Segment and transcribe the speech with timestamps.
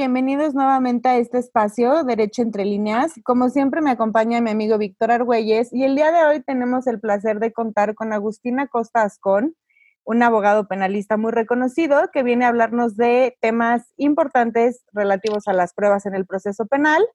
[0.00, 3.12] Bienvenidos nuevamente a este espacio, Derecho entre líneas.
[3.22, 7.00] Como siempre me acompaña mi amigo Víctor Argüelles y el día de hoy tenemos el
[7.00, 9.56] placer de contar con Agustina Costa Ascón,
[10.04, 15.74] un abogado penalista muy reconocido que viene a hablarnos de temas importantes relativos a las
[15.74, 17.06] pruebas en el proceso penal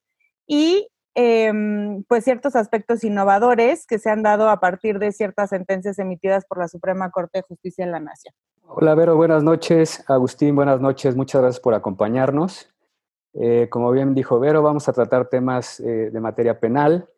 [0.45, 5.97] y em, pues ciertos aspectos innovadores que se han dado a partir de ciertas sentencias
[5.97, 8.35] emitidas por la Suprema Corte de Justicia en la Nación.
[8.67, 10.03] Hola Vero, buenas noches.
[10.07, 11.15] Agustín, buenas noches.
[11.15, 12.74] Muchas gracias por acompañarnos.
[13.37, 17.09] Eh, como bien dijo Vero, vamos a tratar temas eh, de materia penal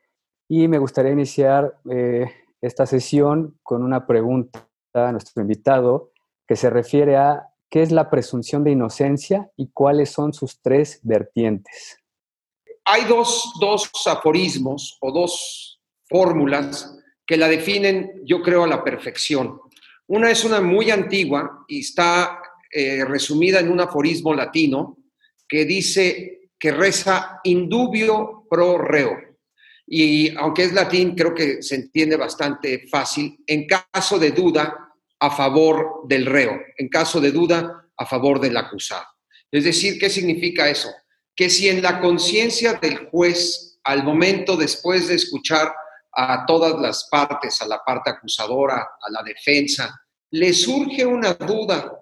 [0.49, 2.25] y me gustaría iniciar eh,
[2.59, 6.11] esta sesión con una pregunta a nuestro invitado
[6.47, 10.99] que se refiere a qué es la presunción de inocencia y cuáles son sus tres
[11.03, 11.99] vertientes.
[12.85, 19.59] Hay dos, dos aforismos o dos fórmulas que la definen, yo creo, a la perfección.
[20.07, 22.41] Una es una muy antigua y está
[23.07, 24.97] resumida en un aforismo latino
[25.47, 29.17] que dice que reza indubio pro reo.
[29.85, 33.37] Y aunque es latín, creo que se entiende bastante fácil.
[33.47, 36.59] En caso de duda, a favor del reo.
[36.77, 39.05] En caso de duda, a favor del acusado.
[39.49, 40.89] Es decir, ¿qué significa eso?
[41.35, 45.73] Que si en la conciencia del juez, al momento después de escuchar
[46.11, 51.93] a todas las partes, a la parte acusadora, a la defensa, le surge una duda,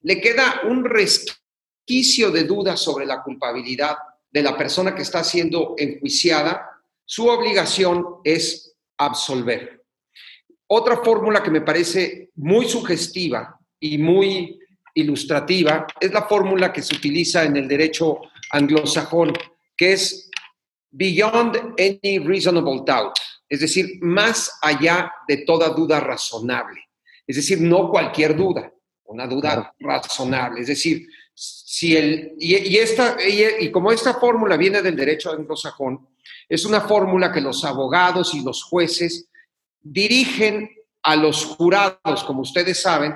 [0.00, 1.43] le queda un resquicio
[1.86, 3.96] de duda sobre la culpabilidad
[4.30, 6.68] de la persona que está siendo enjuiciada,
[7.04, 9.84] su obligación es absolver.
[10.66, 14.58] Otra fórmula que me parece muy sugestiva y muy
[14.94, 19.32] ilustrativa es la fórmula que se utiliza en el derecho anglosajón,
[19.76, 20.30] que es
[20.90, 23.14] beyond any reasonable doubt
[23.48, 26.80] es decir, más allá de toda duda razonable.
[27.26, 28.72] Es decir, no cualquier duda,
[29.04, 30.60] una duda razonable.
[30.60, 36.08] Es decir, si el, y, esta, y, como esta fórmula viene del derecho anglosajón,
[36.48, 39.28] es una fórmula que los abogados y los jueces
[39.80, 40.70] dirigen
[41.02, 43.14] a los jurados, como ustedes saben,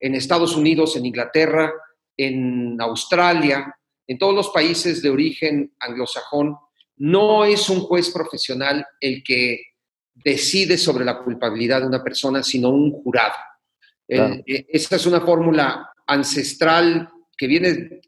[0.00, 1.72] en Estados Unidos, en Inglaterra,
[2.16, 3.74] en Australia,
[4.06, 6.56] en todos los países de origen anglosajón,
[6.96, 9.62] no es un juez profesional el que
[10.12, 13.34] decide sobre la culpabilidad de una persona, sino un jurado.
[14.08, 17.08] Eh, esta es una fórmula ancestral
[17.40, 18.02] que viene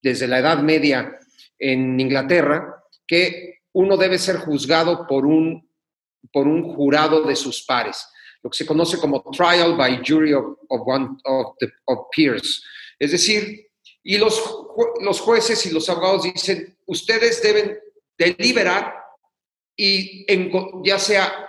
[0.00, 1.18] desde la Edad Media
[1.58, 5.68] en Inglaterra, que uno debe ser juzgado por un,
[6.32, 8.06] por un jurado de sus pares,
[8.44, 12.62] lo que se conoce como trial by jury of, of peers.
[12.96, 13.66] Es decir,
[14.04, 14.40] y los,
[15.00, 17.76] los jueces y los abogados dicen, ustedes deben
[18.16, 18.94] deliberar
[19.74, 20.24] y
[20.84, 21.48] ya sea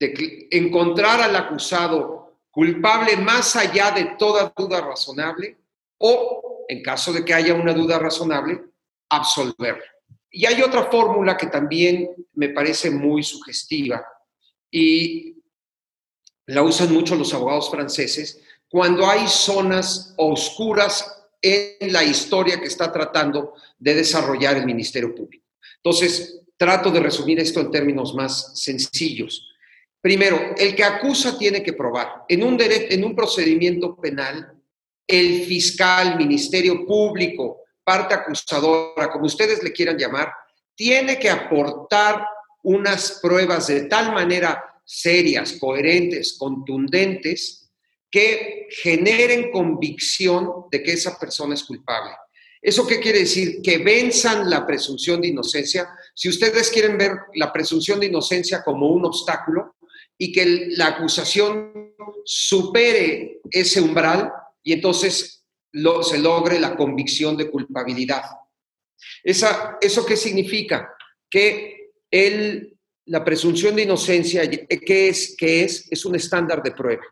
[0.00, 5.58] de encontrar al acusado culpable más allá de toda duda razonable
[5.98, 8.60] o, en caso de que haya una duda razonable,
[9.08, 9.84] absolverlo.
[10.30, 14.06] Y hay otra fórmula que también me parece muy sugestiva
[14.70, 15.36] y
[16.46, 22.92] la usan mucho los abogados franceses cuando hay zonas oscuras en la historia que está
[22.92, 25.46] tratando de desarrollar el Ministerio Público.
[25.76, 29.48] Entonces, trato de resumir esto en términos más sencillos.
[30.00, 32.24] Primero, el que acusa tiene que probar.
[32.28, 34.55] En un, en un procedimiento penal,
[35.06, 40.32] el fiscal, ministerio público, parte acusadora, como ustedes le quieran llamar,
[40.74, 42.26] tiene que aportar
[42.62, 47.70] unas pruebas de tal manera serias, coherentes, contundentes,
[48.10, 52.12] que generen convicción de que esa persona es culpable.
[52.60, 53.60] ¿Eso qué quiere decir?
[53.62, 55.88] Que venzan la presunción de inocencia.
[56.14, 59.76] Si ustedes quieren ver la presunción de inocencia como un obstáculo
[60.18, 64.32] y que la acusación supere ese umbral
[64.66, 65.46] y entonces
[66.02, 68.22] se logre la convicción de culpabilidad.
[69.22, 70.92] ¿Eso qué significa?
[71.30, 71.92] Que
[73.04, 75.36] la presunción de inocencia, ¿qué es?
[75.38, 75.86] ¿qué es?
[75.88, 77.04] Es un estándar de prueba.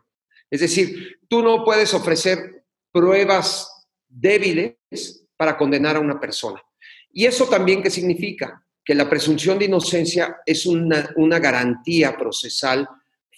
[0.51, 4.75] Es decir, tú no puedes ofrecer pruebas débiles
[5.37, 6.61] para condenar a una persona.
[7.13, 8.61] ¿Y eso también qué significa?
[8.83, 12.85] Que la presunción de inocencia es una, una garantía procesal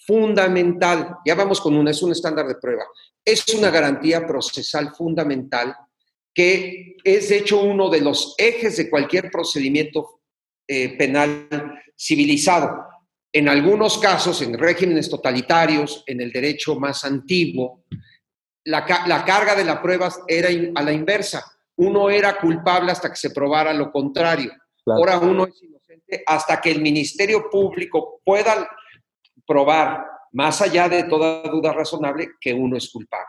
[0.08, 1.18] fundamental.
[1.26, 2.84] Ya vamos con una, es un estándar de prueba.
[3.22, 5.76] Es una garantía procesal fundamental
[6.34, 10.20] que es de hecho uno de los ejes de cualquier procedimiento
[10.66, 11.48] eh, penal
[11.94, 12.86] civilizado.
[13.30, 17.84] En algunos casos, en regímenes totalitarios, en el derecho más antiguo,
[18.64, 21.44] la, la carga de la prueba era a la inversa
[21.78, 24.52] uno era culpable hasta que se probara lo contrario.
[24.86, 28.68] Ahora uno es inocente hasta que el Ministerio Público pueda
[29.48, 33.26] probar, más allá de toda duda razonable, que uno es culpable.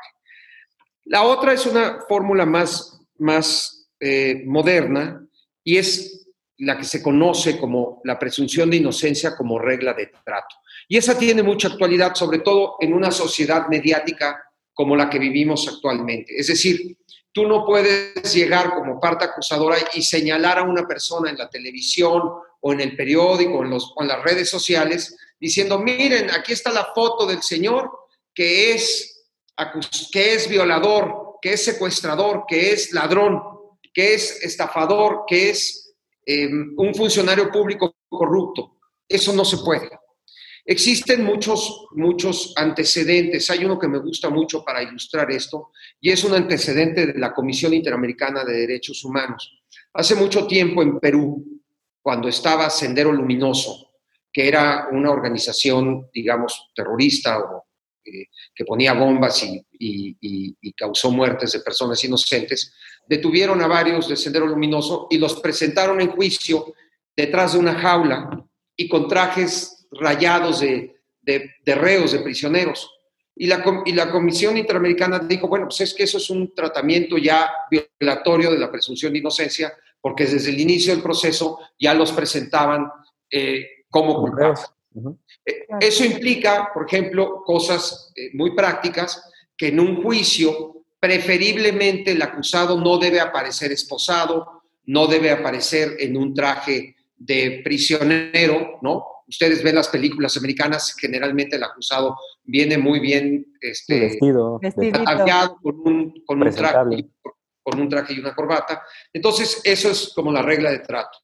[1.06, 5.26] La otra es una fórmula más, más eh, moderna
[5.64, 6.28] y es
[6.58, 10.58] la que se conoce como la presunción de inocencia como regla de trato.
[10.90, 14.44] Y esa tiene mucha actualidad, sobre todo en una sociedad mediática
[14.74, 16.38] como la que vivimos actualmente.
[16.38, 16.98] Es decir,
[17.32, 22.24] tú no puedes llegar como parte acusadora y señalar a una persona en la televisión
[22.60, 26.54] o en el periódico o en, los, o en las redes sociales diciendo, miren, aquí
[26.54, 27.92] está la foto del señor
[28.34, 29.28] que es,
[30.12, 33.42] que es violador, que es secuestrador, que es ladrón,
[33.94, 35.96] que es estafador, que es
[36.26, 38.78] em, un funcionario público corrupto.
[39.08, 39.90] Eso no se puede.
[40.66, 43.50] Existen muchos, muchos antecedentes.
[43.50, 47.34] Hay uno que me gusta mucho para ilustrar esto y es un antecedente de la
[47.34, 49.64] Comisión Interamericana de Derechos Humanos.
[49.94, 51.64] Hace mucho tiempo en Perú,
[52.02, 53.89] cuando estaba Sendero Luminoso,
[54.40, 57.66] que era una organización, digamos, terrorista o
[58.06, 62.74] eh, que ponía bombas y, causó muertes de personas inocentes,
[63.06, 66.74] detuvieron a varios de Sendero Luminoso y los presentaron en juicio
[67.14, 68.30] detrás de una jaula
[68.78, 72.90] y con trajes rayados de, de, reos, de prisioneros.
[73.36, 77.18] Y la, y la, Comisión Interamericana dijo, bueno, pues es que eso es un tratamiento
[77.18, 82.14] ya violatorio de la presunción de inocencia, porque desde el inicio del proceso ya los
[82.14, 82.90] presentaban
[83.30, 84.66] eh, como culpables.
[85.46, 89.24] Eh, eso implica, por ejemplo, cosas eh, muy prácticas,
[89.58, 96.18] que en un juicio preferiblemente el acusado no debe aparecer esposado, no debe aparecer en
[96.18, 99.06] un traje de prisionero, ¿no?
[99.28, 104.60] Ustedes ven las películas americanas, generalmente el acusado viene muy bien este, vestido,
[105.62, 107.06] con un, con un, traje,
[107.62, 108.82] con un traje y una corbata.
[109.14, 111.20] Entonces, eso es como la regla de trato.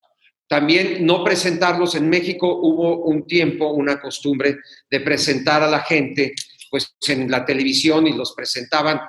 [0.48, 4.58] También no presentarlos en México, hubo un tiempo, una costumbre
[4.90, 6.34] de presentar a la gente
[6.70, 9.02] pues en la televisión y los presentaban.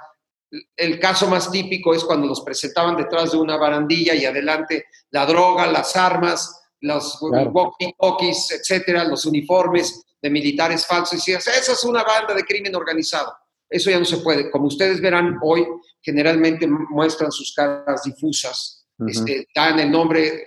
[0.76, 5.26] El caso más típico es cuando los presentaban detrás de una barandilla y adelante la
[5.26, 11.14] droga, las armas, los walkie-talkies, etcétera, los uniformes de militares falsos.
[11.14, 13.34] Y decías, esa es una banda de crimen organizado.
[13.68, 14.50] Eso ya no se puede.
[14.50, 15.66] Como ustedes verán hoy,
[16.00, 20.46] generalmente muestran sus caras difusas, este, dan el nombre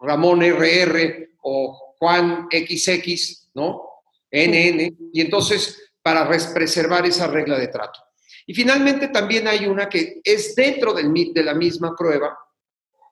[0.00, 3.88] Ramón RR o Juan XX, ¿no?
[4.30, 8.00] NN, y entonces para preservar esa regla de trato.
[8.46, 12.38] Y finalmente también hay una que es dentro del, de la misma prueba,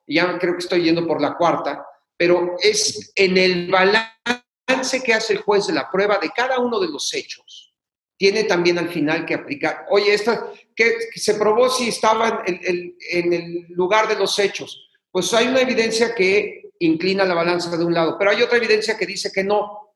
[0.07, 1.85] ya creo que estoy yendo por la cuarta,
[2.15, 6.79] pero es en el balance que hace el juez de la prueba de cada uno
[6.79, 7.75] de los hechos.
[8.17, 13.67] Tiene también al final que aplicar, oye, esta, que, se probó si estaba en el
[13.69, 14.89] lugar de los hechos.
[15.11, 18.97] Pues hay una evidencia que inclina la balanza de un lado, pero hay otra evidencia
[18.97, 19.93] que dice que no.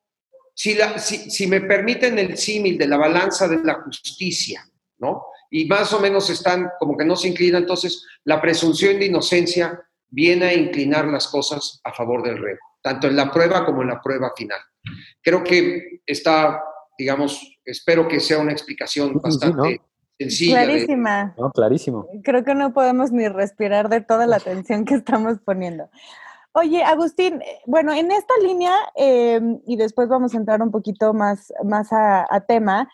[0.53, 4.63] Si, la, si, me permiten el símil de la balanza de la justicia,
[4.99, 5.25] ¿no?
[5.49, 9.81] Y más o menos están como que no se inclina, entonces la presunción de inocencia
[10.09, 13.87] viene a inclinar las cosas a favor del rey, tanto en la prueba como en
[13.87, 14.59] la prueba final.
[15.21, 16.61] Creo que está,
[16.97, 19.81] digamos, espero que sea una explicación bastante
[20.19, 20.63] sencilla.
[20.63, 21.33] Clarísima.
[21.37, 22.07] No, clarísimo.
[22.23, 25.89] Creo que no podemos ni respirar de toda la atención que estamos poniendo.
[26.53, 31.13] Oye, Agustín, eh, bueno, en esta línea, em, y después vamos a entrar un poquito
[31.13, 32.89] más, más a, tema,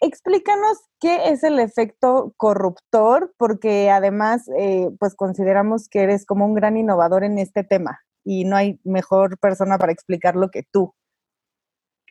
[0.00, 6.54] explícanos qué es el efecto corruptor, porque además, eh, pues consideramos que eres como un
[6.54, 10.94] gran innovador en este tema y no hay mejor persona para explicarlo que tú.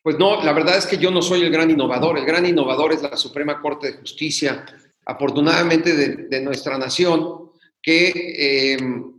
[0.04, 2.18] Pues no, la verdad es que yo no soy el gran innovador.
[2.18, 4.66] El gran innovador es la Suprema Corte de Justicia,
[5.06, 7.52] afortunadamente de, nuestra nación,
[7.82, 9.19] que em,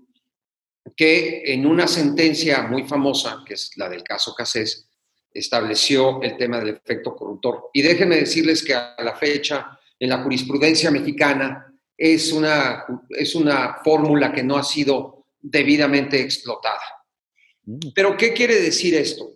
[0.97, 4.89] que en una sentencia muy famosa, que es la del caso Casés,
[5.33, 7.71] estableció el tema del efecto corruptor.
[7.73, 13.79] Y déjenme decirles que a la fecha, en la jurisprudencia mexicana, es una, es una
[13.85, 16.81] fórmula que no ha sido debidamente explotada.
[17.65, 17.79] Mm.
[17.95, 19.31] Pero, ¿qué quiere decir esto?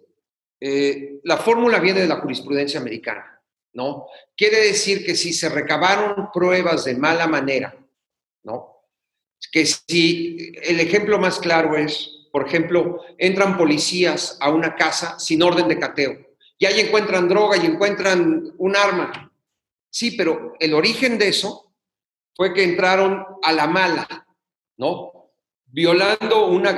[0.61, 3.43] Eh, la fórmula viene de la jurisprudencia americana,
[3.75, 4.07] ¿no?
[4.37, 7.77] Quiere decir que si se recabaron pruebas de mala manera,
[8.45, 8.74] ¿no?
[9.55, 15.45] Que si el ejemplo más claro es, por ejemplo, entran policías a una casa sin
[15.45, 16.27] orden de cateo
[16.59, 19.33] y ahí encuentran droga y encuentran un arma.
[19.89, 21.73] Sí, pero el origen de eso
[22.35, 24.27] fue que entraron a la mala,
[24.77, 25.31] ¿no?
[25.67, 26.75] Violando una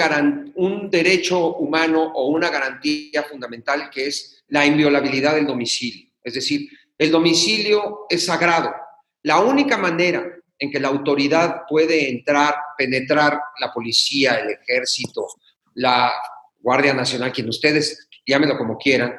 [0.56, 6.10] un derecho humano o una garantía fundamental que es la inviolabilidad del domicilio.
[6.22, 6.68] Es decir,
[6.98, 8.74] el domicilio es sagrado.
[9.22, 15.26] La única manera en que la autoridad puede entrar, penetrar la policía, el ejército,
[15.74, 16.12] la
[16.60, 19.14] Guardia Nacional, quien ustedes llámenlo como quieran,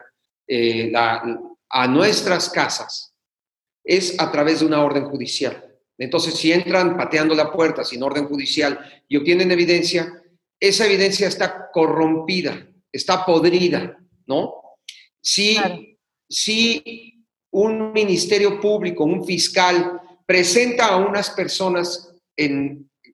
[0.47, 3.13] eh, a nuestras casas
[3.83, 5.63] es a través de una orden judicial.
[5.97, 10.21] Entonces, si entran pateando la puerta sin orden judicial y obtienen evidencia,
[10.59, 14.53] esa evidencia está corrompida, está podrida, ¿no?
[15.21, 15.57] Si,
[16.29, 22.13] si un ministerio público, un fiscal, presenta a unas personas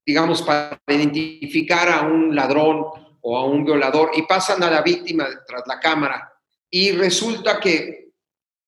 [0.05, 2.85] digamos, para identificar a un ladrón
[3.21, 6.33] o a un violador y pasan a la víctima tras la cámara
[6.69, 8.09] y resulta que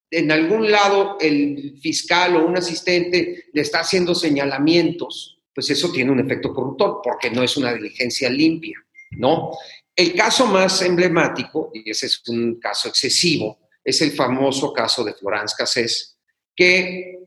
[0.09, 6.11] en algún lado el fiscal o un asistente le está haciendo señalamientos, pues eso tiene
[6.11, 8.77] un efecto corruptor porque no es una diligencia limpia,
[9.11, 9.51] ¿no?
[9.93, 15.13] El caso más emblemático, y ese es un caso excesivo, es el famoso caso de
[15.13, 16.17] Florence Cassés,
[16.55, 17.24] que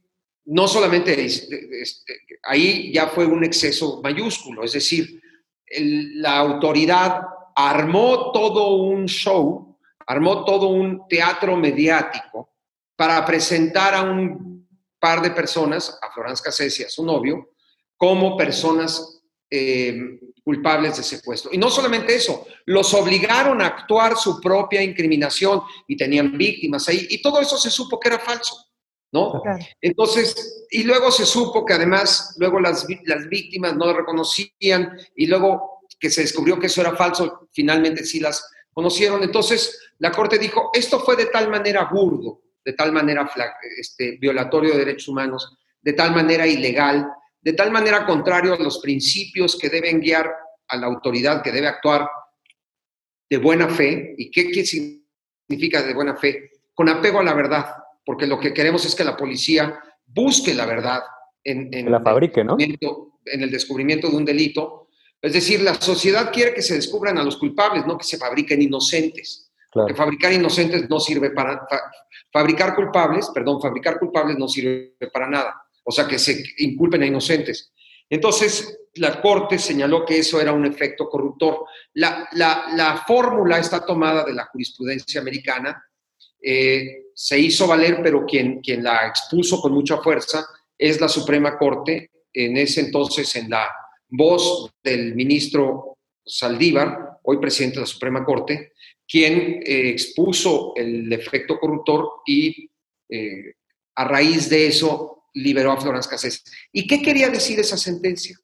[0.51, 1.27] no solamente
[2.45, 5.21] ahí ya fue un exceso mayúsculo, es decir,
[5.71, 7.21] la autoridad
[7.55, 9.77] armó todo un show,
[10.07, 12.55] armó todo un teatro mediático
[12.97, 14.67] para presentar a un
[14.99, 17.51] par de personas, a Florence Cassés y a su novio,
[17.99, 21.51] como personas eh, culpables de secuestro.
[21.53, 27.07] Y no solamente eso, los obligaron a actuar su propia incriminación y tenían víctimas ahí,
[27.11, 28.68] y todo eso se supo que era falso.
[29.13, 29.43] ¿No?
[29.81, 35.81] Entonces, y luego se supo que además, luego las, las víctimas no reconocían y luego
[35.99, 39.23] que se descubrió que eso era falso, finalmente sí las conocieron.
[39.23, 43.31] Entonces, la Corte dijo, esto fue de tal manera burdo, de tal manera
[43.79, 47.09] este, violatorio de derechos humanos, de tal manera ilegal,
[47.41, 50.31] de tal manera contrario a los principios que deben guiar
[50.69, 52.09] a la autoridad que debe actuar
[53.31, 54.15] de buena fe.
[54.19, 56.51] ¿Y qué, qué significa de buena fe?
[56.75, 57.75] Con apego a la verdad
[58.09, 61.03] porque lo que queremos es que la policía busque la verdad
[61.45, 62.57] en, la fabrique, ¿no?
[62.59, 64.89] en el descubrimiento de un delito.
[65.21, 68.63] Es decir, la sociedad quiere que se descubran a los culpables, no que se fabriquen
[68.63, 69.53] inocentes.
[69.71, 71.67] Porque fabricar inocentes no sirve para...
[72.33, 75.63] fabricar culpables, perdón, fabricar culpables no sirve para nada.
[75.85, 77.75] O sea, que se inculpen a inocentes.
[78.09, 81.67] Entonces, la Corte señaló que eso era un efecto corruptor.
[81.93, 85.85] La, la, la fórmula está tomada de la jurisprudencia americana
[86.43, 90.47] eh, se hizo valer, pero quien, quien la expuso con mucha fuerza
[90.79, 93.69] es la Suprema Corte, en ese entonces en la
[94.09, 98.71] voz del ministro Saldívar, hoy presidente de la Suprema Corte,
[99.05, 102.71] quien eh, expuso el efecto corruptor y
[103.09, 103.55] eh,
[103.97, 106.45] a raíz de eso liberó a Florence Cassés.
[106.71, 108.39] ¿Y qué quería decir esa sentencia?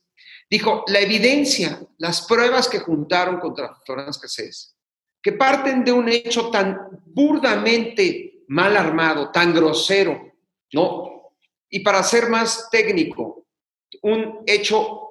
[0.51, 4.75] Dijo, la evidencia, las pruebas que juntaron contra Florence Cassés
[5.23, 6.77] que parten de un hecho tan
[7.07, 10.33] burdamente mal armado, tan grosero,
[10.73, 11.33] ¿no?
[11.69, 13.47] Y para ser más técnico,
[14.03, 15.09] un hecho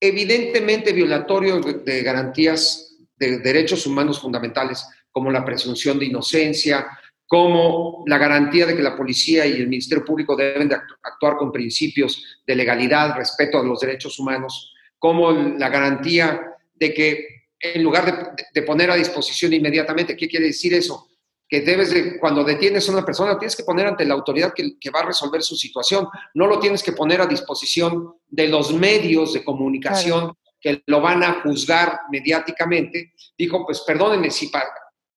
[0.00, 6.86] evidentemente violatorio de garantías de derechos humanos fundamentales, como la presunción de inocencia,
[7.26, 11.50] como la garantía de que la policía y el Ministerio Público deben de actuar con
[11.50, 16.40] principios de legalidad, respeto a los derechos humanos, como la garantía
[16.74, 20.16] de que en lugar de, poner a disposición inmediatamente.
[20.16, 21.08] ¿Qué quiere decir eso?
[21.48, 24.90] Que debes de, cuando detienes a una persona, tienes que poner ante la autoridad que,
[24.90, 26.08] va a resolver su situación.
[26.34, 31.22] No lo tienes que poner a disposición de los medios de comunicación que lo van
[31.22, 33.12] a juzgar mediáticamente.
[33.38, 34.50] Dijo, pues perdónenme, si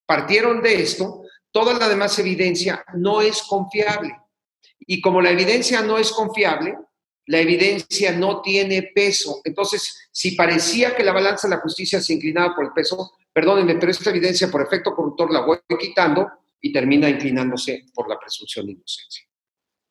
[0.06, 4.16] partieron de esto, toda la demás evidencia no es confiable.
[4.80, 6.78] Y como la evidencia no es confiable,
[7.30, 9.40] la evidencia no tiene peso.
[9.44, 13.76] Entonces, si parecía que la balanza de la justicia se inclinaba por el peso, perdónenme,
[13.76, 16.28] pero esta evidencia por efecto corruptor la voy quitando
[16.62, 19.26] y termina inclinándose por la presunción de inocencia.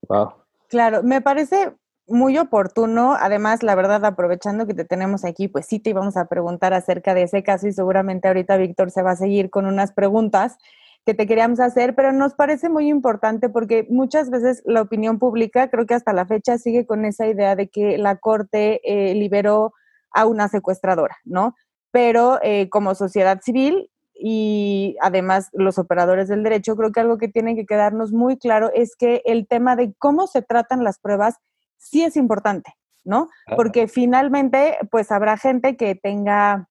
[0.08, 0.34] Wow.
[0.68, 1.72] Claro, me parece
[2.08, 3.14] muy oportuno.
[3.18, 7.14] Además, la verdad, aprovechando que te tenemos aquí, pues sí te íbamos a preguntar acerca
[7.14, 10.56] de ese caso y seguramente ahorita Víctor se va a seguir con unas preguntas
[11.04, 15.70] que te queríamos hacer, pero nos parece muy importante porque muchas veces la opinión pública,
[15.70, 19.72] creo que hasta la fecha, sigue con esa idea de que la Corte eh, liberó
[20.10, 21.54] a una secuestradora, ¿no?
[21.90, 27.28] Pero eh, como sociedad civil y además los operadores del derecho, creo que algo que
[27.28, 31.36] tiene que quedarnos muy claro es que el tema de cómo se tratan las pruebas
[31.76, 33.28] sí es importante, ¿no?
[33.56, 36.68] Porque finalmente, pues habrá gente que tenga,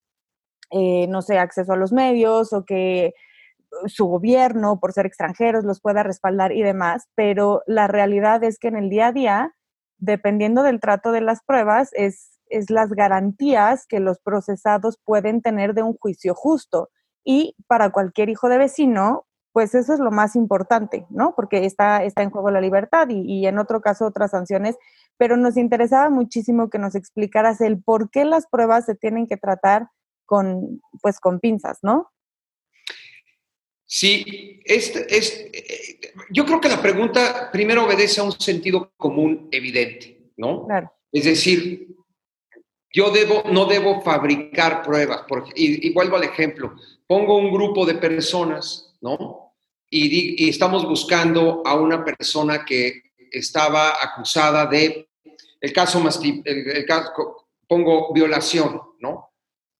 [0.72, 3.14] eh, no sé, acceso a los medios o que
[3.86, 8.68] su gobierno, por ser extranjeros, los pueda respaldar y demás, pero la realidad es que
[8.68, 9.56] en el día a día,
[9.98, 15.74] dependiendo del trato de las pruebas, es, es las garantías que los procesados pueden tener
[15.74, 16.89] de un juicio justo.
[17.24, 21.34] Y para cualquier hijo de vecino, pues eso es lo más importante, ¿no?
[21.36, 24.75] Porque está, está en juego la libertad y, y, en otro caso otras sanciones,
[25.18, 29.38] pero nos interesaba muchísimo que nos explicaras el por qué las pruebas se tienen que
[29.38, 29.89] tratar
[30.25, 32.12] con, pues, con pinzas, ¿no?
[33.86, 35.50] Sí, este, es,
[36.30, 40.18] yo creo que la pregunta primero obedece a un sentido común evidente.
[40.38, 40.66] ¿no?
[40.66, 40.92] Claro.
[41.12, 41.97] Es decir,
[42.94, 46.75] yo debo, no debo fabricar pruebas, porque, y, vuelvo al ejemplo,
[47.06, 49.53] pongo un grupo de personas, ¿no?
[49.89, 55.10] Y, estamos buscando a una persona que estaba acusada de,
[55.60, 59.32] el caso más, el caso, pongo violación, ¿no?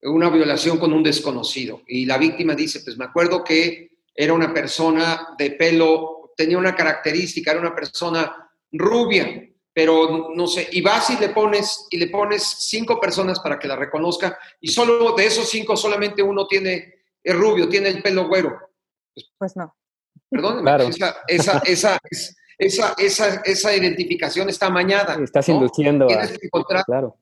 [0.04, 1.82] Una violación con un desconocido.
[1.88, 6.76] Y la víctima dice, pues me acuerdo que era una persona de pelo, tenía una
[6.76, 9.47] característica, era una persona rubia,
[9.78, 13.68] pero no sé, y vas y le pones, y le pones cinco personas para que
[13.68, 18.28] la reconozca, y solo de esos cinco solamente uno tiene, es rubio, tiene el pelo
[18.28, 18.58] güero.
[19.38, 19.76] Pues no.
[20.32, 20.86] Perdón, claro.
[20.86, 22.00] esa, esa, esa,
[22.98, 25.16] esa, esa, identificación está mañada.
[25.24, 27.16] Estás induciendo tienes, que encontrar, claro.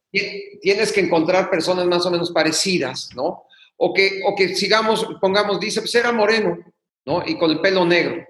[0.62, 3.48] tienes que encontrar personas más o menos parecidas, ¿no?
[3.76, 6.58] O que, o que sigamos, pongamos, dice, pues era moreno,
[7.06, 7.22] ¿no?
[7.26, 8.26] Y con el pelo negro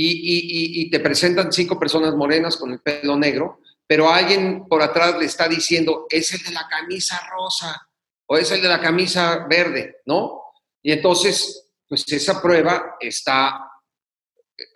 [0.00, 5.24] y, te presentan cinco personas morenas con el pelo negro, pero alguien por atrás le
[5.24, 7.88] está diciendo, es el de la camisa rosa
[8.26, 10.42] o es el de la camisa verde, ¿no?
[10.82, 13.70] Y entonces, pues esa prueba está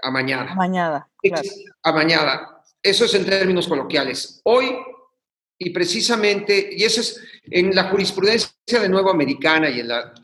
[0.02, 0.52] amañada.
[0.52, 1.09] Amañada.
[1.21, 1.49] Claro.
[1.83, 2.64] Amañada.
[2.83, 4.41] Eso es en términos coloquiales.
[4.45, 4.76] Hoy,
[5.59, 10.14] y precisamente, y eso es en la jurisprudencia de nuevo americana y en la...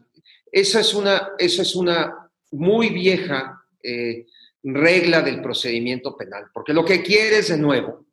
[0.51, 4.27] Esa es una, eso es una muy vieja eh,
[4.75, 8.07] regla del procedimiento penal, porque lo que quieres de nuevo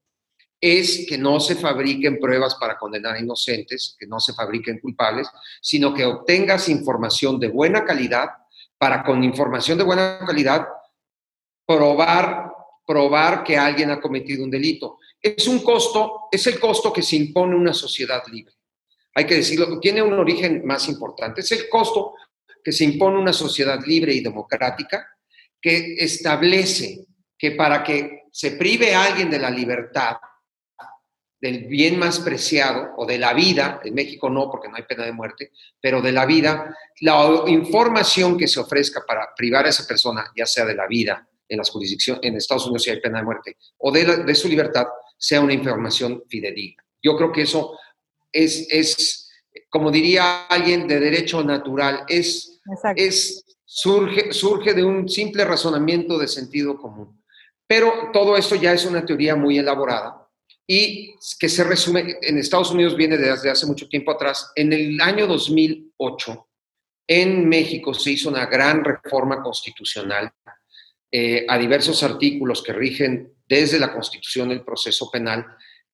[0.60, 5.28] es que no se fabriquen pruebas para condenar a inocentes, que no se fabriquen culpables,
[5.62, 8.30] sino que obtengas información de buena calidad
[8.78, 10.68] para con información de buena calidad
[11.66, 15.00] probar probar que alguien ha cometido un delito.
[15.22, 18.54] Es un costo, es el costo que se impone una sociedad libre.
[19.16, 22.14] Hay que decirlo, tiene un origen más importante, es el costo
[22.64, 25.15] que se impone una sociedad libre y democrática
[25.66, 30.18] que establece que para que se prive a alguien de la libertad,
[31.42, 35.06] del bien más preciado o de la vida, en México no, porque no hay pena
[35.06, 39.88] de muerte, pero de la vida, la información que se ofrezca para privar a esa
[39.88, 43.18] persona, ya sea de la vida, en las jurisdicciones, en Estados Unidos si hay pena
[43.18, 44.86] de muerte, o de, de su libertad,
[45.18, 46.84] sea una información fidedigna.
[47.02, 47.76] Yo creo que eso
[48.32, 49.32] es, es
[49.72, 52.62] como diría alguien de derecho natural, es,
[52.96, 57.22] es surge, surge de un simple razonamiento de sentido común.
[57.68, 60.26] Pero todo esto ya es una teoría muy elaborada
[60.68, 64.52] y que se resume, en Estados Unidos viene desde hace mucho tiempo atrás.
[64.56, 66.48] En el año 2008,
[67.08, 70.32] en México se hizo una gran reforma constitucional
[71.12, 75.46] eh, a diversos artículos que rigen desde la Constitución el proceso penal,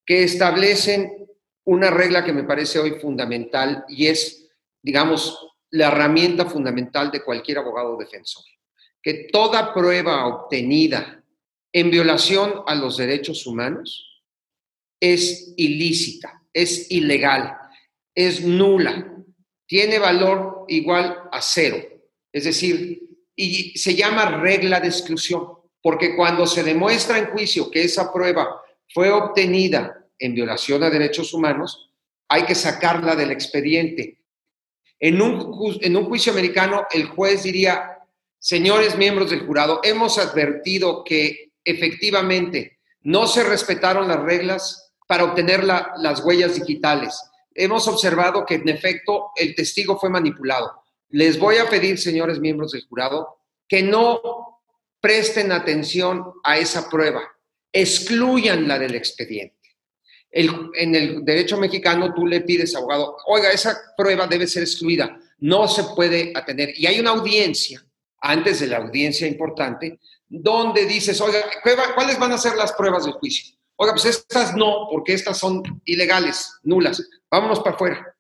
[0.06, 1.28] que establecen
[1.66, 4.50] una regla que me parece hoy fundamental y es,
[4.82, 8.44] digamos, la herramienta fundamental de cualquier abogado defensor,
[9.02, 11.24] que toda prueba obtenida
[11.74, 14.24] en violación a los derechos humanos
[15.00, 17.58] es ilícita, es ilegal,
[18.14, 19.24] es nula,
[19.66, 21.78] tiene valor igual a cero.
[22.32, 23.02] Es decir,
[23.36, 25.48] y se llama regla de exclusión,
[25.82, 28.62] porque cuando se demuestra en juicio que esa prueba
[28.94, 31.90] fue obtenida en violación a derechos humanos,
[32.28, 34.21] hay que sacarla del expediente
[35.02, 37.98] en un, juicio americano, el juez diría,
[38.38, 45.64] señores miembros del jurado, hemos advertido que efectivamente no se respetaron las reglas para obtener
[45.64, 47.20] las huellas digitales.
[47.56, 50.84] Hemos observado que en efecto el testigo fue manipulado.
[51.10, 54.62] Les voy a pedir, señores miembros del jurado, que no
[55.02, 57.24] presten atención a esa prueba,
[57.74, 59.61] excluyanla del expediente
[60.32, 65.68] en el derecho mexicano tú le pides, abogado, oiga, esa prueba debe ser excluida, no
[65.68, 66.74] se puede atender.
[66.76, 67.86] Y hay una audiencia,
[68.20, 71.40] antes de la audiencia importante, donde dices, oiga,
[71.96, 73.56] ¿cuáles van a ser las pruebas del juicio?
[73.76, 77.04] Oiga, pues estas no, porque estas son ilegales, nulas.
[77.30, 78.16] Vámonos para afuera.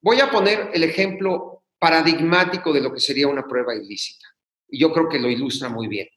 [0.00, 4.26] Voy a poner el ejemplo paradigmático de lo que sería una prueba ilícita.
[4.68, 6.08] Y yo creo que lo ilustra muy bien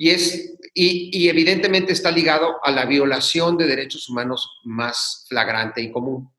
[0.00, 5.90] y, es, y, evidentemente está ligado a la violación de derechos humanos más flagrante y
[5.90, 6.32] común.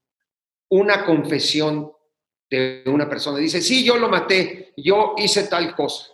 [0.69, 1.91] Una confesión
[2.49, 6.07] de una persona dice, sí, yo lo maté, yo hice tal cosa.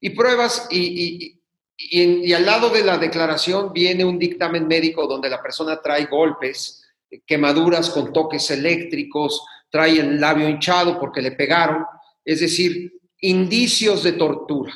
[0.00, 1.38] Y pruebas, y,
[1.76, 6.82] y, al lado de la declaración viene un dictamen médico donde la persona trae golpes,
[7.26, 11.84] quemaduras con toques eléctricos, trae el labio hinchado porque le pegaron,
[12.24, 14.72] es decir, indicios de tortura.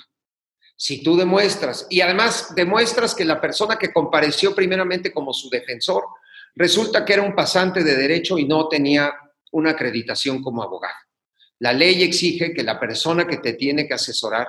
[0.83, 6.03] Si tú demuestras, y además demuestras que la persona que compareció primeramente como su defensor,
[6.57, 9.15] resulta que era un pasante de derecho y no tenía
[9.53, 10.97] una acreditación como abogado.
[11.61, 14.49] La ley exige que la persona que te tiene que asesorar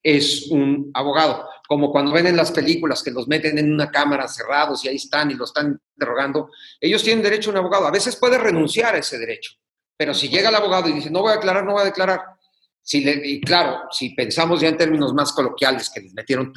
[0.00, 1.48] es un abogado.
[1.66, 4.96] como cuando ven en las películas que los meten en una cámara cerrados y ahí
[4.96, 7.88] están y lo están interrogando, ellos tienen derecho a un abogado.
[7.88, 9.54] A veces puede renunciar a ese derecho,
[9.96, 12.20] pero si llega el abogado y dice, no voy a declarar, no voy a declarar,
[12.82, 16.52] si y claro, si pensamos ya en términos más coloquiales, que les metieron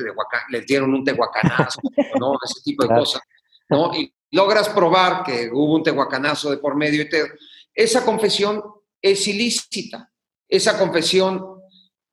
[0.50, 1.80] les dieron un tehuacanazo,
[2.20, 2.34] ¿no?
[2.44, 3.22] Ese tipo de cosas,
[3.70, 3.94] ¿no?
[3.94, 7.24] Y logras probar que hubo un tehuacanazo de por medio y te,
[7.74, 8.64] esa confesión
[9.02, 10.12] es ilícita,
[10.48, 11.62] esa confesión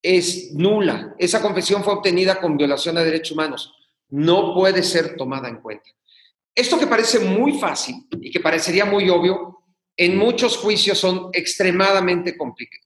[0.02, 3.72] es nula, esa confesión fue obtenida con violación de derechos humanos,
[4.10, 5.88] no puede ser tomada en cuenta.
[6.54, 9.60] Esto que parece muy fácil y que parecería muy obvio,
[9.96, 12.36] en muchos juicios son extremadamente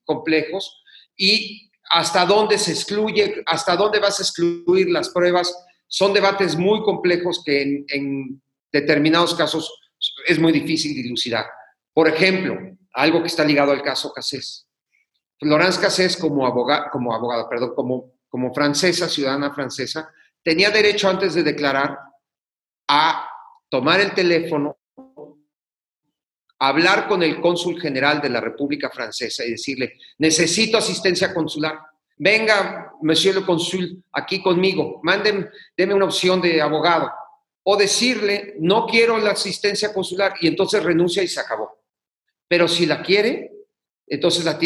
[0.04, 0.84] complejos
[1.16, 5.54] y hasta dónde se excluye, hasta dónde vas a excluir las pruebas,
[5.88, 9.72] son debates muy complejos que en, determinados casos
[10.26, 11.46] es muy difícil dilucidar.
[11.94, 12.58] Por ejemplo,
[12.92, 14.66] algo que está ligado al caso Cassés.
[15.38, 20.10] Florence Cassés, como abogada, como abogada, perdón, como, como francesa, ciudadana francesa,
[20.42, 21.98] tenía derecho antes de declarar
[22.88, 23.28] a
[23.68, 24.76] tomar el teléfono,
[26.58, 31.78] hablar con el cónsul general de la República Francesa y decirle, necesito asistencia consular.
[32.16, 37.10] Venga, monsieur le consul, aquí conmigo, manden, deme una opción de abogado.
[37.62, 41.82] O decirle, no quiero la asistencia consular y entonces renuncia y se acabó.
[42.48, 43.52] Pero si la quiere,
[44.06, 44.58] entonces la,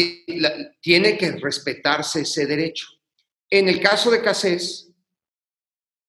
[0.79, 2.87] tiene que respetarse ese derecho.
[3.49, 4.91] En el caso de Casés,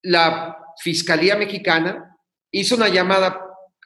[0.02, 2.16] la Fiscalía Mexicana
[2.50, 3.40] hizo una llamada,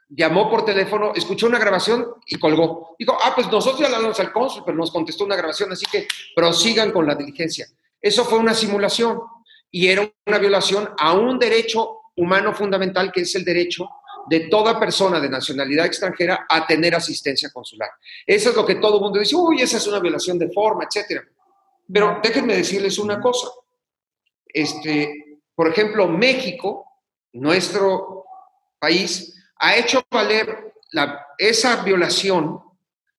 [0.09, 2.95] llamó por teléfono, escuchó una grabación y colgó.
[2.99, 6.07] Dijo, ah, pues nosotros ya hablamos al cónsul, pero nos contestó una grabación, así que
[6.35, 7.67] prosigan con la diligencia.
[8.01, 9.21] Eso fue una simulación
[9.71, 13.89] y era una violación a un derecho humano fundamental que es el derecho
[14.29, 17.91] de toda persona de nacionalidad extranjera a tener asistencia consular.
[18.27, 20.85] Eso es lo que todo el mundo dice, uy, esa es una violación de forma,
[20.85, 21.23] etcétera.
[21.93, 23.49] Pero déjenme decirles una cosa.
[24.47, 26.85] Este, por ejemplo, México,
[27.33, 28.25] nuestro
[28.79, 30.73] país, ha hecho valer
[31.39, 32.61] esa violación,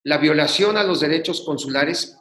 [0.04, 2.17] la violación a los derechos consulares,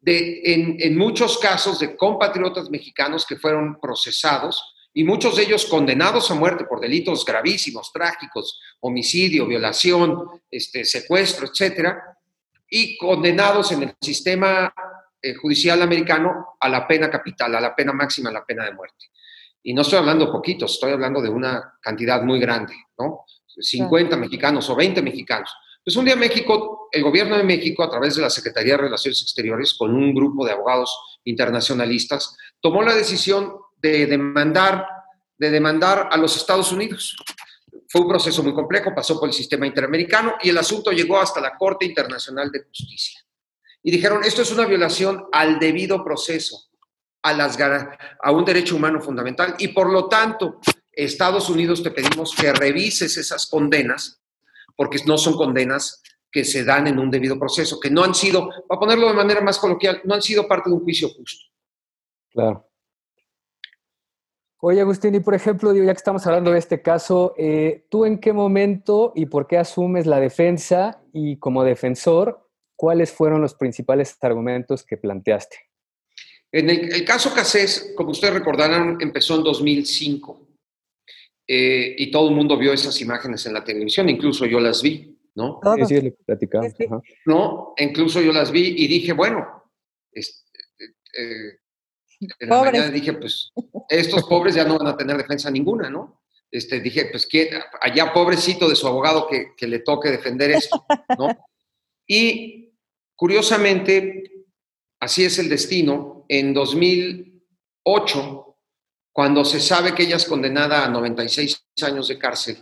[0.00, 5.66] de, en, en muchos casos de compatriotas mexicanos que fueron procesados y muchos de ellos
[5.66, 12.18] condenados a muerte por delitos gravísimos, trágicos, homicidio, violación, este, secuestro, etcétera,
[12.70, 14.72] y condenados en el sistema
[15.20, 18.72] eh, judicial americano a la pena capital, a la pena máxima, a la pena de
[18.72, 19.06] muerte.
[19.62, 23.24] Y no estoy hablando poquitos, estoy hablando de una cantidad muy grande, ¿no?
[23.58, 25.50] 50 mexicanos o 20 mexicanos.
[25.84, 29.22] Pues un día México, el gobierno de México, a través de la Secretaría de Relaciones
[29.22, 34.86] Exteriores, con un grupo de abogados internacionalistas, tomó la decisión de demandar,
[35.38, 37.16] de demandar a los Estados Unidos.
[37.88, 41.40] Fue un proceso muy complejo, pasó por el sistema interamericano y el asunto llegó hasta
[41.40, 43.20] la Corte Internacional de Justicia.
[43.82, 46.68] Y dijeron, esto es una violación al debido proceso,
[47.22, 50.60] a, las, a un derecho humano fundamental y por lo tanto,
[51.04, 54.20] Estados Unidos te pedimos que revises esas condenas,
[54.74, 58.50] porque no son condenas que se dan en un debido proceso, que no han sido,
[58.66, 61.46] para ponerlo de manera más coloquial, no han sido parte de un juicio justo.
[62.30, 62.68] Claro.
[64.60, 68.18] Oye, Agustín, y por ejemplo, ya que estamos hablando de este caso, eh, ¿tú en
[68.18, 74.16] qué momento y por qué asumes la defensa y como defensor, cuáles fueron los principales
[74.20, 75.58] argumentos que planteaste?
[76.50, 80.47] En el, caso Casés, como ustedes recordarán, empezó en 2005
[81.50, 85.18] eh, y todo el mundo vio esas imágenes en la televisión, incluso yo las vi,
[85.34, 85.60] ¿no?
[85.86, 86.74] Sí, sí, platicamos.
[87.24, 89.64] No, incluso yo las vi y dije, bueno,
[90.12, 90.20] eh,
[92.38, 93.50] en la mañana dije, pues
[93.88, 96.20] estos pobres ya no van a tener defensa ninguna, ¿no?
[96.50, 97.48] Este, dije, pues ¿quién,
[97.80, 100.84] allá pobrecito de su abogado que, que le toque defender esto,
[101.18, 101.28] ¿no?
[102.06, 102.74] Y
[103.16, 104.44] curiosamente,
[105.00, 108.47] así es el destino, en 2008,
[109.18, 112.56] cuando se sabe que ella es condenada a 96 años de cárcel,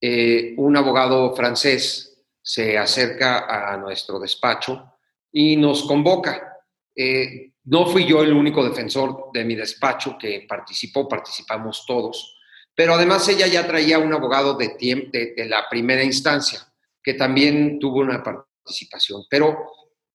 [0.00, 4.94] eh, un abogado francés se acerca a nuestro despacho
[5.30, 6.58] y nos convoca.
[6.96, 12.36] Eh, no fui yo el único defensor de mi despacho que participó, participamos todos,
[12.74, 16.58] pero además ella ya traía un abogado de, de, la primera instancia
[17.00, 19.26] que también tuvo una participación.
[19.30, 19.58] Pero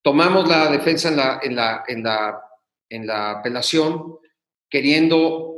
[0.01, 2.41] tomamos la defensa en la, en la, en la,
[2.89, 4.17] en la apelación
[4.69, 5.54] queriendo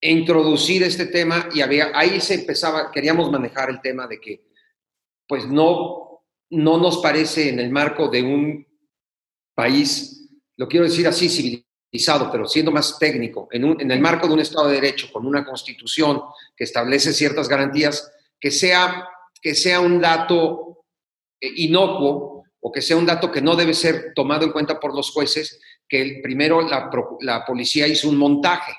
[0.00, 4.48] introducir este tema y había, ahí se empezaba, queríamos manejar el tema de que
[5.26, 8.66] pues no, no nos parece en el marco de un
[9.54, 10.18] país
[10.58, 14.68] lo quiero decir así, civilizado, pero siendo más técnico, en, el marco de un Estado
[14.68, 16.20] de Derecho, con una constitución
[16.56, 19.08] que establece ciertas garantías, que sea,
[19.40, 20.84] que sea un dato
[21.40, 24.94] eh, inocuo o que sea un dato que no debe ser tomado en cuenta por
[24.94, 28.72] los jueces, que primero la, la policía hizo un montaje.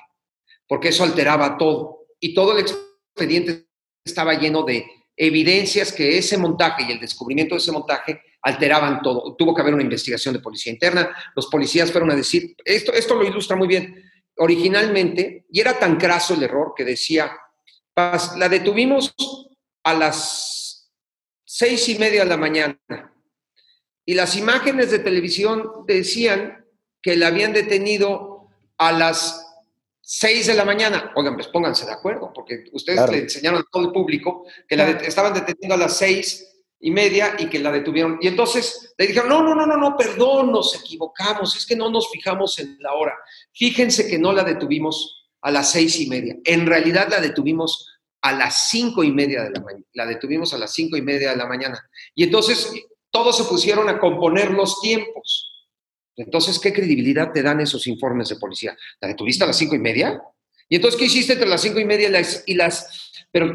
[0.70, 2.06] Porque eso alteraba todo.
[2.20, 3.66] Y todo el expediente
[4.04, 9.34] estaba lleno de evidencias que ese montaje y el descubrimiento de ese montaje alteraban todo.
[9.34, 11.10] Tuvo que haber una investigación de policía interna.
[11.34, 14.00] Los policías fueron a decir, esto, esto lo ilustra muy bien.
[14.36, 17.32] Originalmente, y era tan craso el error que decía,
[17.96, 19.12] la detuvimos
[19.82, 20.88] a las
[21.44, 22.78] seis y media de la mañana.
[24.06, 26.64] Y las imágenes de televisión decían
[27.02, 28.46] que la habían detenido
[28.78, 29.39] a las
[30.12, 31.12] 6 de la mañana.
[31.14, 34.90] Oigan, pues pónganse de acuerdo, porque ustedes le enseñaron a todo el público que la
[34.90, 38.18] estaban deteniendo a las seis y media y que la detuvieron.
[38.20, 41.90] Y entonces le dijeron, no, no, no, no, no, perdón, nos equivocamos, es que no
[41.90, 43.14] nos fijamos en la hora.
[43.52, 46.34] Fíjense que no la detuvimos a las seis y media.
[46.42, 47.86] En realidad la detuvimos
[48.20, 49.84] a las cinco y media de la mañana.
[49.92, 51.88] La detuvimos a las cinco y media de la mañana.
[52.16, 52.72] Y entonces
[53.12, 55.49] todos se pusieron a componer los tiempos.
[56.20, 58.76] Entonces, ¿qué credibilidad te dan esos informes de policía?
[59.00, 60.22] ¿La detuviste a las cinco y media?
[60.68, 62.08] ¿Y entonces qué hiciste entre las cinco y media
[62.46, 63.12] y las...
[63.32, 63.52] pero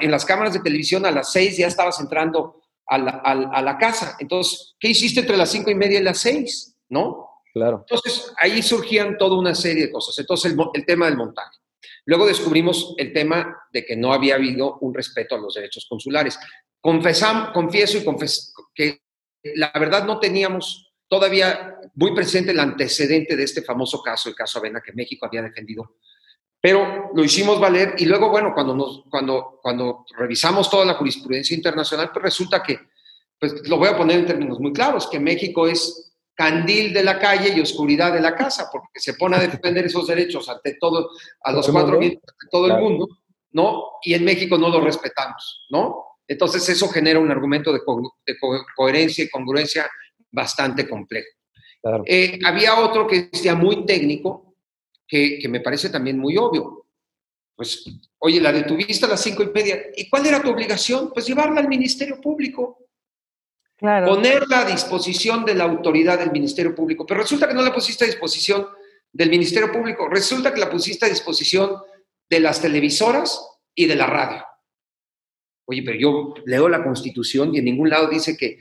[0.00, 4.16] en las cámaras de televisión a las seis ya estabas entrando a la, casa.
[4.18, 6.74] Entonces, ¿qué hiciste entre las cinco y media y las seis?
[6.88, 7.28] ¿No?
[7.52, 7.84] Claro.
[7.88, 10.18] Entonces, ahí surgían toda una serie de cosas.
[10.18, 11.58] Entonces, el, tema del montaje.
[12.06, 16.38] Luego descubrimos el tema de que no había habido un respeto a los derechos consulares.
[16.80, 19.02] Confesam, confieso y confieso que
[19.54, 24.58] la verdad no teníamos todavía muy presente el antecedente de este famoso caso, el caso
[24.58, 25.96] Avena, que México había defendido.
[26.60, 31.56] Pero lo hicimos valer y luego, bueno, cuando, nos, cuando, cuando revisamos toda la jurisprudencia
[31.56, 32.78] internacional, pues resulta que,
[33.38, 37.18] pues lo voy a poner en términos muy claros, que México es candil de la
[37.18, 41.10] calle y oscuridad de la casa, porque se pone a defender esos derechos ante todo,
[41.42, 43.08] a los cuatro vientos, de todo el mundo,
[43.52, 43.84] ¿no?
[44.02, 46.04] Y en México no lo respetamos, ¿no?
[46.28, 47.80] Entonces eso genera un argumento de,
[48.76, 49.90] coherencia y congruencia
[50.30, 51.28] bastante complejo.
[52.06, 54.56] Eh, había otro que decía muy técnico,
[55.06, 56.86] que, me parece también muy obvio.
[57.56, 57.84] Pues,
[58.18, 59.78] oye, la detuviste a las cinco y media.
[59.96, 61.10] ¿Y cuál era tu obligación?
[61.12, 62.78] Pues llevarla al Ministerio Público.
[63.76, 64.06] Claro.
[64.08, 67.06] Ponerla a disposición de la autoridad del Ministerio Público.
[67.06, 68.66] Pero resulta que no la pusiste a disposición
[69.12, 70.08] del Ministerio Público.
[70.08, 71.76] Resulta que la pusiste a disposición
[72.28, 73.40] de las televisoras
[73.74, 74.44] y de la radio.
[75.66, 78.58] Oye, pero yo leo la Constitución y en ningún lado dice que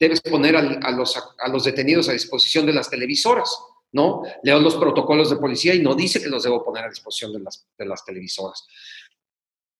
[0.00, 3.54] debes poner a, los, detenidos a disposición de las televisoras,
[3.92, 4.22] ¿no?
[4.42, 7.40] Leo los protocolos de policía y no dice que los debo poner a disposición de
[7.40, 8.66] las, de televisoras.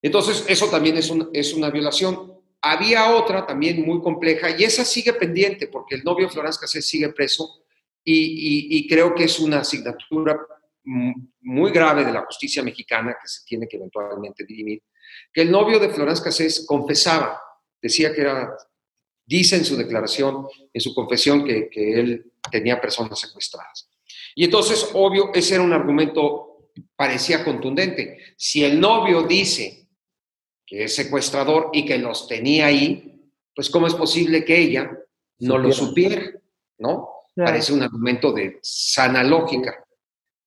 [0.03, 2.35] Entonces, eso también es, una violación.
[2.61, 7.09] Había otra también muy compleja y esa sigue pendiente porque el novio Florence Cassés sigue
[7.15, 7.65] preso
[8.05, 10.39] y, creo que es una asignatura
[10.85, 14.83] muy grave de la justicia mexicana que se tiene que eventualmente dirimir,
[15.33, 17.41] que el novio de Florence Cassés confesaba,
[17.81, 18.55] decía que era
[19.31, 23.89] dice en su declaración, en su confesión, que, él tenía personas secuestradas.
[24.35, 28.19] Y entonces, obvio, ese era un argumento, parecía contundente.
[28.37, 29.87] Si el novio dice
[30.67, 34.91] que es secuestrador y que los tenía ahí, pues ¿cómo es posible que ella
[35.39, 36.33] no lo supiera?
[36.79, 37.11] ¿No?
[37.37, 39.85] Parece un argumento de sana lógica.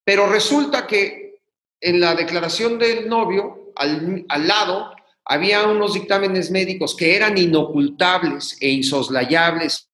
[0.04, 1.40] Pero resulta que
[1.80, 4.94] en la declaración del novio, al, al lado,
[5.24, 9.90] había unos dictámenes médicos que eran inocultables e insoslayables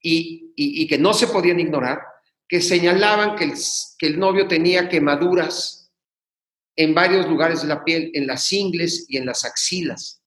[0.00, 2.00] y, que no se podían ignorar,
[2.48, 3.52] que señalaban que el,
[3.98, 5.90] que el novio tenía quemaduras
[6.76, 10.22] en varios lugares de la piel, en las ingles y en las axilas,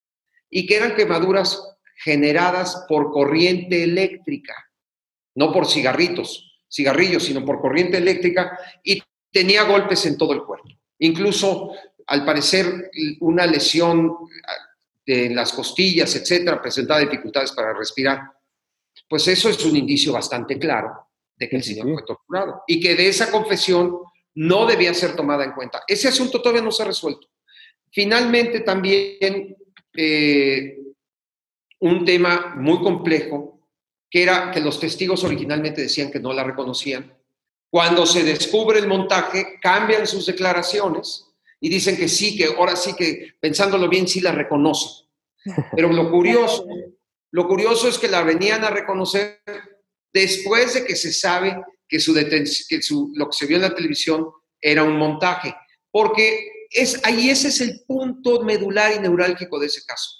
[0.49, 1.61] y que eran quemaduras
[2.03, 4.55] generadas por corriente eléctrica,
[5.35, 10.67] no por cigarritos, cigarrillos, sino por corriente eléctrica, y tenía golpes en todo el cuerpo.
[10.97, 11.71] Incluso
[12.09, 14.15] al parecer una lesión
[15.05, 18.31] en las costillas, etcétera, presentaba dificultades para respirar.
[19.07, 22.95] Pues eso es un indicio bastante claro de que el señor fue torturado y que
[22.95, 23.99] de esa confesión
[24.35, 25.83] no debía ser tomada en cuenta.
[25.87, 27.27] Ese asunto todavía no se ha resuelto.
[27.91, 29.55] Finalmente, también
[29.95, 30.77] eh,
[31.79, 33.67] un tema muy complejo,
[34.09, 37.13] que era que los testigos originalmente decían que no la reconocían.
[37.69, 41.28] Cuando se descubre el montaje, cambian sus declaraciones
[41.59, 45.07] y dicen que sí, que ahora sí que pensándolo bien sí la reconocen.
[45.75, 46.65] Pero lo curioso,
[47.31, 49.41] lo curioso es que la venían a reconocer
[50.13, 53.75] después de que se sabe que, su que su, lo que se vio en la
[53.75, 54.29] televisión
[54.61, 55.55] era un montaje,
[55.91, 60.11] porque es, ahí ese es el punto medular y neurálgico de ese caso.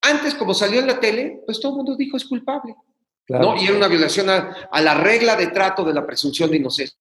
[0.00, 2.74] Antes, como salió en la tele, pues todo el mundo dijo es culpable.
[3.28, 3.60] ¿no?
[3.60, 6.98] Y era una violación a, a la regla de trato de la presunción de inocencia.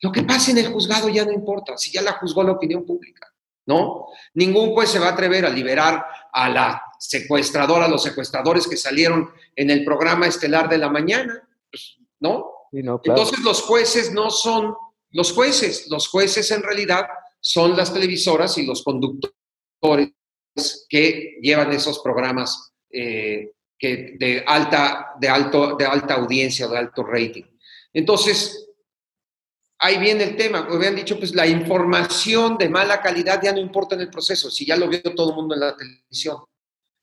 [0.00, 2.84] Lo que pasa en el juzgado ya no importa, si ya la juzgó la opinión
[2.86, 3.26] pública,
[3.66, 4.06] ¿no?
[4.34, 8.76] Ningún juez se va a atrever a liberar a la secuestradora, a los secuestradores que
[8.76, 12.52] salieron en el programa estelar de la mañana, pues, ¿no?
[12.72, 14.74] Entonces los jueces no son
[15.10, 17.06] Los jueces, los jueces en realidad
[17.40, 20.12] son las televisoras y los conductores
[20.88, 27.04] que llevan esos programas eh, que de, alta, de, alto, de alta audiencia, de alto
[27.04, 27.44] rating.
[27.92, 28.67] Entonces,
[29.78, 30.62] ahí viene el tema.
[30.62, 34.50] Me habían dicho, pues la información de mala calidad ya no importa en el proceso,
[34.50, 36.38] si ya lo vio todo el mundo en la televisión.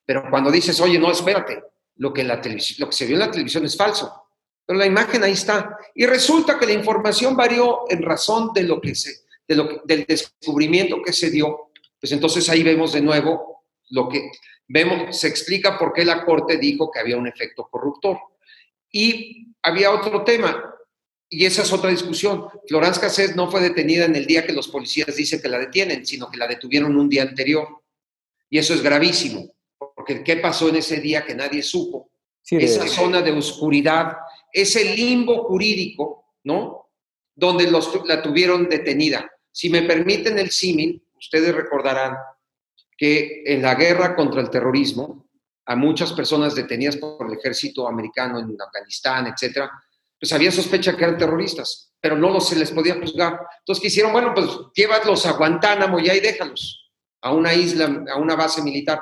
[0.06, 1.64] Pero cuando dices, oye, no, espérate,
[1.98, 4.24] lo que, la lo que se vio en la televisión es falso.
[4.66, 5.78] Pero la imagen ahí está.
[5.94, 10.06] Y resulta que la información varió en razón de lo que se, de lo del
[10.06, 11.72] descubrimiento que se dio.
[12.00, 14.32] Pues entonces ahí vemos de nuevo lo que
[14.68, 18.18] vemos, se explica por qué la Corte dijo que había un efecto corruptor.
[18.92, 20.75] Y había otro tema,
[21.30, 22.48] y esa es otra discusión.
[22.68, 26.06] Florence Cassés no fue detenida en el día que los policías dicen que la detienen,
[26.06, 27.68] sino que la detuvieron un día anterior.
[28.50, 32.12] Y eso es gravísimo, porque ¿qué pasó en ese día que nadie supo?
[32.48, 34.18] esa zona de oscuridad,
[34.54, 36.92] ese limbo jurídico, ¿no?
[37.34, 39.30] Donde los, la tuvieron detenida.
[39.52, 42.16] Si me permiten el símil, ustedes recordarán
[42.96, 45.28] que en la guerra contra el terrorismo,
[45.66, 49.72] a muchas personas detenidas por el ejército americano en Afganistán, etcétera,
[50.26, 53.40] pues había sospecha que eran terroristas, pero no se les podía juzgar.
[53.60, 54.12] Entonces, ¿qué hicieron?
[54.12, 56.90] Bueno, pues llévalos a Guantánamo y ahí déjalos,
[57.22, 59.00] a una isla, a una base militar.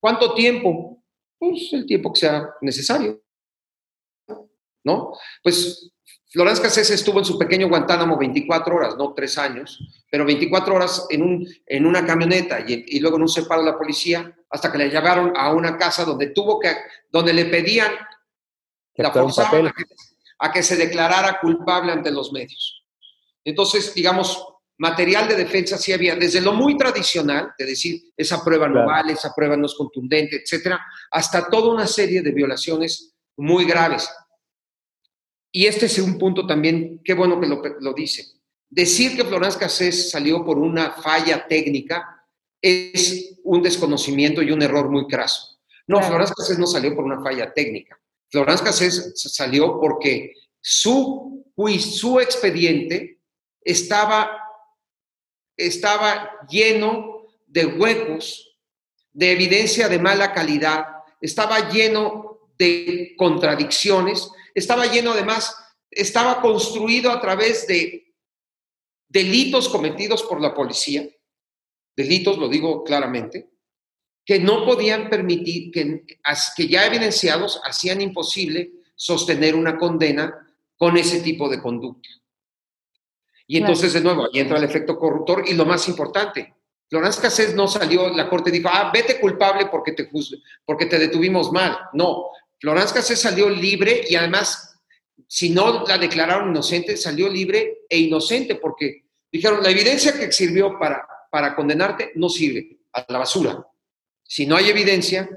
[0.00, 1.04] ¿Cuánto tiempo?
[1.38, 3.22] Pues el tiempo que sea necesario.
[4.84, 5.12] ¿No?
[5.42, 5.92] Pues
[6.30, 9.78] Florence Cassés estuvo en su pequeño Guantánamo 24 horas, no tres años,
[10.10, 13.76] pero 24 horas en, un, en una camioneta y, luego en un separo de la
[13.76, 16.74] policía hasta que le llevaron a una casa donde tuvo que,
[17.12, 17.92] donde le pedían,
[18.94, 19.84] la forzaban a que,
[20.38, 22.84] a que se declarara culpable ante los medios.
[23.44, 24.44] Entonces, digamos,
[24.78, 29.12] material de defensa sí había, desde lo muy tradicional, de decir, esa prueba no vale,
[29.12, 34.08] esa prueba no es contundente, etcétera, hasta toda una serie de violaciones muy graves.
[35.52, 37.46] Y este es un punto también, qué bueno que
[37.80, 38.24] lo, dice.
[38.68, 42.26] Decir que Florence Cassés salió por una falla técnica
[42.60, 45.60] es un desconocimiento y un error muy craso.
[45.86, 48.00] No, Florence Cassés no salió por una falla técnica.
[48.30, 51.44] Florence Cassés salió porque su,
[51.78, 53.20] su expediente
[53.60, 54.30] estaba,
[55.56, 58.58] estaba lleno de huecos,
[59.12, 60.86] de evidencia de mala calidad,
[61.20, 65.56] estaba lleno de contradicciones estaba lleno además,
[65.90, 68.14] estaba construido a través de
[69.08, 71.08] delitos cometidos por la policía,
[71.96, 73.50] delitos, lo digo claramente,
[74.24, 76.04] que no podían permitir, que,
[76.56, 80.32] que ya evidenciados hacían imposible sostener una condena
[80.76, 82.08] con ese tipo de conducta.
[83.46, 86.54] Y entonces, de nuevo, ahí entra el efecto corruptor y lo más importante,
[86.88, 90.08] Florence Cassés no salió, la corte dijo, ah, vete culpable porque te,
[90.64, 91.76] porque te detuvimos mal.
[91.92, 94.80] No, Florence Cassés salió libre y además,
[95.26, 100.78] si no la declararon inocente, salió libre e inocente porque dijeron, la evidencia que sirvió
[100.78, 103.66] para, para condenarte no sirve, a la basura.
[104.24, 105.28] Si no hay evidencia,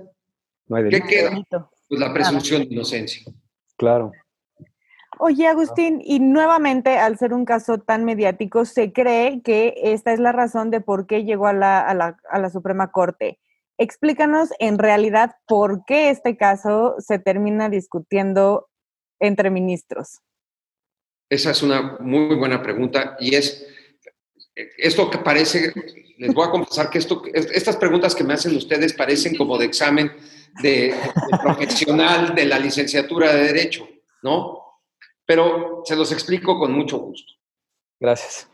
[0.89, 1.43] ¿qué queda?
[1.88, 3.32] Pues la presunción de inocencia.
[3.78, 4.12] Claro.
[5.19, 10.19] Oye, Agustín, y nuevamente, al ser un caso tan mediático, se cree que esta es
[10.19, 13.39] la razón de por qué llegó a la, a la, a la Suprema Corte.
[13.80, 18.69] Explícanos en realidad por qué este caso se termina discutiendo
[19.19, 20.19] entre ministros.
[21.30, 23.67] Esa es una muy buena pregunta y es
[24.78, 25.73] esto que parece,
[26.17, 29.65] les voy a confesar que esto, estas preguntas que me hacen ustedes parecen como de
[29.65, 30.12] examen
[30.62, 30.95] de,
[31.41, 33.88] profesional de la licenciatura de Derecho,
[34.23, 34.82] ¿no?
[35.25, 37.34] Pero se los explico con mucho gusto.
[37.99, 38.47] Gracias.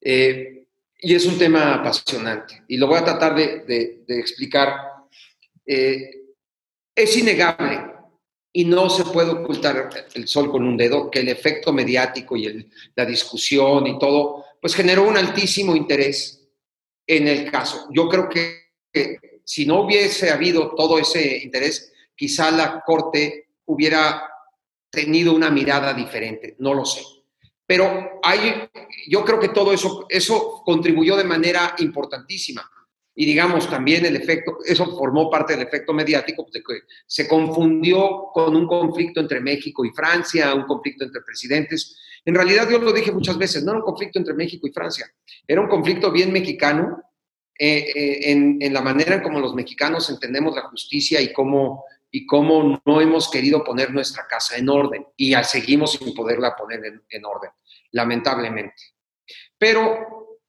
[0.00, 0.66] Eh,
[1.02, 4.74] y es un tema apasionante y lo voy a tratar de, explicar.
[5.66, 6.10] Eh,
[6.94, 7.90] es innegable
[8.52, 12.68] y no se puede ocultar el sol con un dedo que el efecto mediático y
[12.94, 16.39] la discusión y todo, pues generó un altísimo interés
[17.10, 17.88] en el caso.
[17.90, 24.28] Yo creo que, que si no hubiese habido todo ese interés, quizá la Corte hubiera
[24.90, 27.02] tenido una mirada diferente, no lo sé.
[27.66, 28.68] Pero hay,
[29.08, 32.68] yo creo que todo eso, eso contribuyó de manera importantísima.
[33.14, 38.28] Y digamos, también el efecto, eso formó parte del efecto mediático, de que se confundió
[38.32, 41.96] con un conflicto entre México y Francia, un conflicto entre presidentes.
[42.24, 45.10] En realidad, yo lo dije muchas veces, no era un conflicto entre México y Francia,
[45.46, 47.02] era un conflicto bien mexicano
[47.58, 52.26] eh, eh, en, la manera en como los mexicanos entendemos la justicia y cómo y
[52.26, 57.24] cómo no hemos querido poner nuestra casa en orden y seguimos sin poderla poner en,
[57.24, 57.50] orden,
[57.92, 58.82] lamentablemente.
[59.56, 60.40] Pero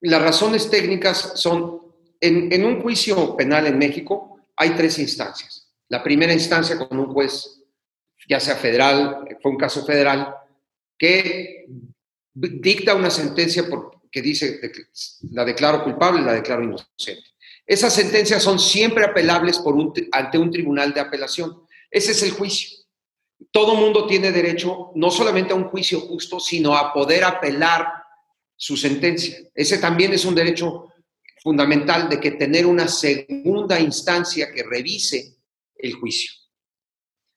[0.00, 1.80] las razones técnicas son,
[2.20, 5.72] en, un juicio penal en México hay tres instancias.
[5.88, 7.62] La primera instancia con un juez,
[8.28, 10.34] ya sea federal, fue un caso federal,
[10.98, 11.66] que
[12.34, 13.64] dicta una sentencia
[14.10, 14.60] que dice
[15.30, 17.30] la declaro culpable, la declaro inocente.
[17.66, 19.74] Esas sentencias son siempre apelables por
[20.12, 21.62] ante un tribunal de apelación.
[21.90, 22.78] Ese es el juicio.
[23.50, 27.86] Todo mundo tiene derecho no solamente a un juicio justo, sino a poder apelar
[28.56, 29.36] su sentencia.
[29.54, 30.92] Ese también es un derecho
[31.42, 35.36] fundamental de que tener una segunda instancia que revise
[35.76, 36.32] el juicio.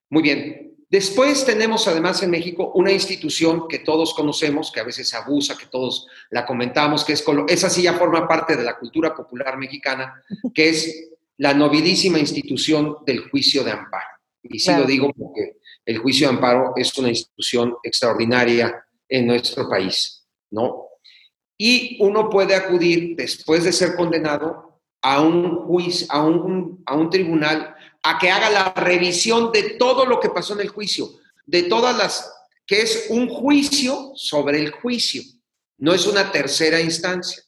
[0.09, 0.68] Muy bien.
[0.89, 5.55] Después tenemos además en México una institución que todos conocemos, que a veces se abusa,
[5.55, 9.57] que todos la comentamos, que es esa sí ya forma parte de la cultura popular
[9.57, 10.23] mexicana,
[10.53, 14.07] que es la nobilísima institución del juicio de amparo.
[14.41, 19.69] Y sí lo digo porque el juicio de amparo es una institución extraordinaria en nuestro
[19.69, 20.87] país, ¿no?
[21.55, 24.68] Y uno puede acudir después de ser condenado
[25.01, 30.05] a un juicio, a un, a un tribunal a que haga la revisión de todo
[30.05, 31.09] lo que pasó en el juicio,
[31.45, 32.31] de todas las,
[32.65, 35.21] que es un juicio sobre el juicio,
[35.77, 37.43] no es una tercera instancia.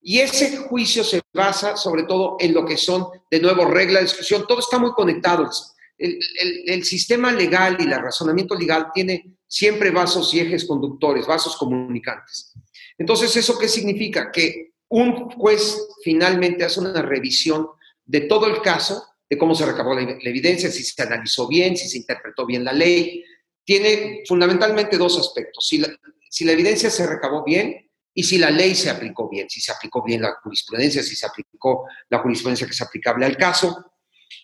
[0.00, 4.08] Y ese juicio se basa sobre todo en lo que son, de nuevo, reglas de
[4.08, 5.48] discusión, todo está muy conectado.
[5.96, 6.18] El,
[6.66, 12.54] el, sistema legal y el razonamiento legal tiene siempre vasos y ejes conductores, vasos comunicantes.
[12.96, 14.30] Entonces, ¿eso qué significa?
[14.30, 17.68] Que un juez finalmente hace una revisión
[18.04, 21.88] de todo el caso de cómo se recabó la, evidencia, si se analizó bien, si
[21.88, 23.24] se interpretó bien la ley.
[23.64, 25.66] Tiene fundamentalmente dos aspectos.
[25.66, 25.88] Si la,
[26.30, 29.70] si la evidencia se recabó bien y si la ley se aplicó bien, si se
[29.70, 33.92] aplicó bien la jurisprudencia, si se aplicó la jurisprudencia que es aplicable al caso,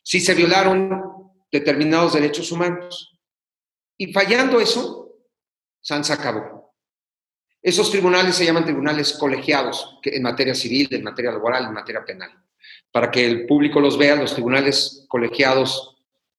[0.03, 3.18] si se violaron determinados derechos humanos.
[3.97, 5.16] Y fallando eso,
[5.80, 6.53] San se acabó.
[7.64, 12.30] Esos tribunales se llaman tribunales colegiados en materia civil, en materia laboral, en materia penal
[12.94, 15.96] para que el público los vea, los tribunales colegiados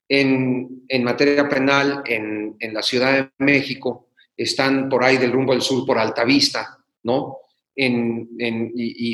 [0.08, 4.08] en, materia penal en, la Ciudad de México
[4.38, 7.40] están por ahí del rumbo del sur, por Altavista, ¿no?
[7.76, 9.14] y,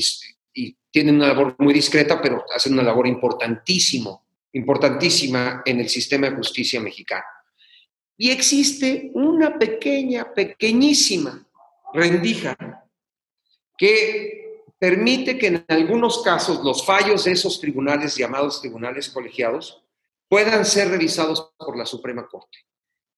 [0.92, 6.36] tienen una labor muy discreta, pero hacen una labor importantísimo, importantísima en el sistema de
[6.36, 7.24] justicia mexicano.
[8.18, 11.48] Y existe una pequeña, pequeñísima
[11.94, 12.58] rendija
[13.78, 19.84] que permite que en algunos casos los fallos de esos tribunales llamados tribunales colegiados
[20.28, 22.60] puedan ser revisados por la Suprema Corte.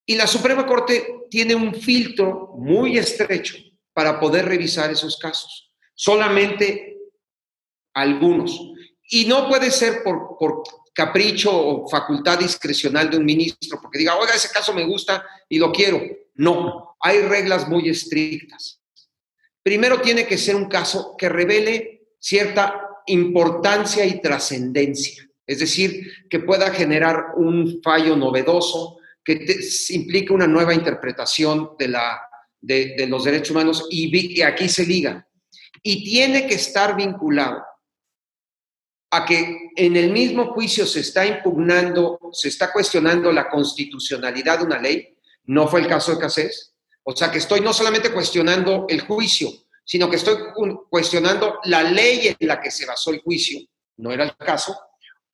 [0.05, 3.55] Y la Suprema Corte tiene un filtro muy estrecho
[3.93, 5.71] para poder revisar esos casos.
[5.93, 6.97] Solamente
[7.93, 8.72] algunos.
[9.09, 14.15] Y no puede ser por, por capricho o facultad discrecional de un ministro, porque diga,
[14.15, 16.01] oiga, ese caso me gusta y lo quiero.
[16.35, 18.79] No, hay reglas muy estrictas.
[19.61, 26.39] Primero tiene que ser un caso que revele cierta importancia y trascendencia, es decir, que
[26.39, 29.45] pueda generar un fallo novedoso, que
[29.89, 32.21] implique una nueva interpretación de, la,
[32.61, 35.27] de, los derechos humanos y, y aquí se liga.
[35.81, 37.61] Y tiene que estar vinculado
[39.15, 44.65] a que en el mismo juicio se está impugnando, se está cuestionando la constitucionalidad de
[44.65, 48.87] una ley, no fue el caso de Casés, o sea que estoy no solamente cuestionando
[48.89, 49.49] el juicio,
[49.85, 50.35] sino que estoy
[50.89, 53.59] cuestionando la ley en la que se basó el juicio,
[53.97, 54.75] no era el caso,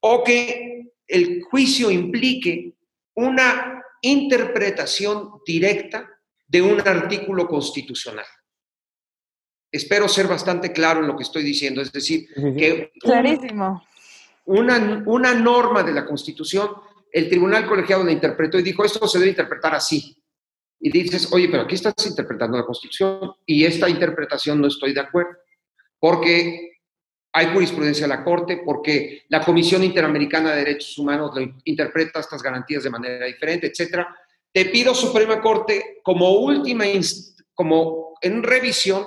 [0.02, 2.74] o que el juicio implique
[3.16, 6.06] una interpretación directa
[6.46, 8.26] de un artículo constitucional.
[9.72, 13.84] Espero ser bastante claro en lo que estoy diciendo, es decir, que Clarísimo.
[14.46, 16.70] Una, una norma de la Constitución,
[17.12, 20.20] el Tribunal Colegiado la interpretó y dijo, esto se debe interpretar así
[20.80, 25.02] y dices, oye, pero aquí estás interpretando la Constitución y esta interpretación no estoy de
[25.02, 25.32] acuerdo,
[26.00, 26.78] porque
[27.34, 31.32] hay jurisprudencia de la Corte, porque la Comisión Interamericana de Derechos Humanos
[31.66, 34.16] interpreta estas garantías de manera diferente, etcétera.
[34.52, 36.86] Te pido, Suprema Corte, como última,
[37.54, 39.06] como en revisión,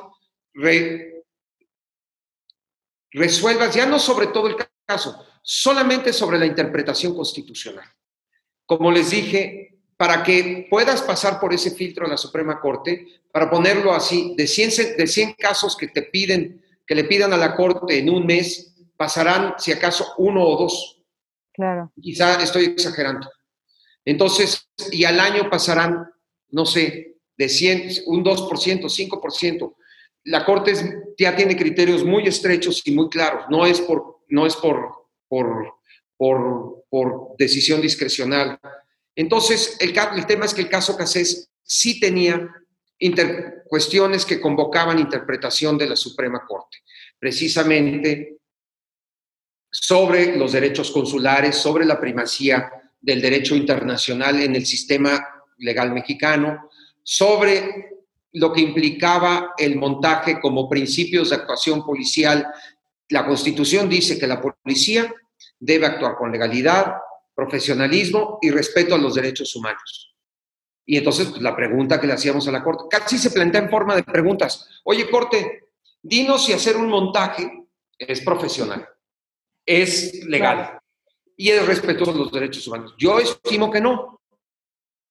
[3.10, 7.86] resuelvas ya no sobre todo el caso, solamente sobre la interpretación constitucional.
[8.66, 13.50] Como les dije, para que puedas pasar por ese filtro a la Suprema Corte, para
[13.50, 17.54] ponerlo así, de 100, de 100 casos que te piden, que le pidan a la
[17.54, 21.02] Corte en un mes, pasarán, si acaso, uno o dos.
[21.52, 21.92] Claro.
[22.00, 23.30] Quizá estoy exagerando.
[24.04, 26.10] Entonces, y al año pasarán,
[26.50, 29.74] no sé, de 100, un 2%, 5%.
[30.24, 30.72] La Corte
[31.18, 33.46] ya tiene criterios muy estrechos y muy claros.
[33.50, 35.74] No es por, no es por, por,
[36.16, 38.58] por, por decisión discrecional
[39.14, 39.92] entonces, el,
[40.26, 42.50] tema es que el caso Casés sí tenía
[43.66, 46.78] cuestiones que convocaban interpretación de la Suprema Corte,
[47.18, 48.38] precisamente
[49.70, 52.70] sobre los derechos consulares, sobre la primacía
[53.00, 55.26] del derecho internacional en el sistema
[55.58, 56.70] legal mexicano,
[57.02, 57.91] sobre
[58.32, 62.46] lo que implicaba el montaje como principios de actuación policial.
[63.08, 65.12] La Constitución dice que la policía
[65.58, 66.94] debe actuar con legalidad,
[67.34, 70.14] profesionalismo y respeto a los derechos humanos.
[70.84, 73.70] Y entonces pues, la pregunta que le hacíamos a la Corte, casi se plantea en
[73.70, 74.68] forma de preguntas.
[74.84, 75.68] Oye, Corte,
[76.02, 77.66] dinos si hacer un montaje
[77.98, 78.88] es profesional,
[79.64, 80.80] es legal
[81.36, 82.94] y es respetuoso a los derechos humanos.
[82.98, 84.21] Yo estimo que no.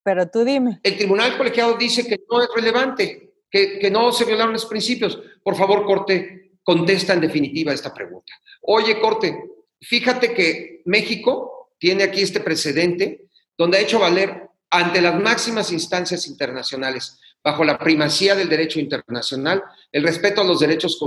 [0.03, 0.79] Pero tú dime.
[0.83, 5.19] El tribunal colegiado dice que no es relevante, que, que no se violaron los principios.
[5.43, 8.33] Por favor, Corte, contesta en definitiva esta pregunta.
[8.61, 9.43] Oye, Corte,
[9.79, 13.25] fíjate que México tiene aquí este precedente
[13.57, 19.63] donde ha hecho valer ante las máximas instancias internacionales, bajo la primacía del derecho internacional,
[19.91, 20.99] el respeto a los derechos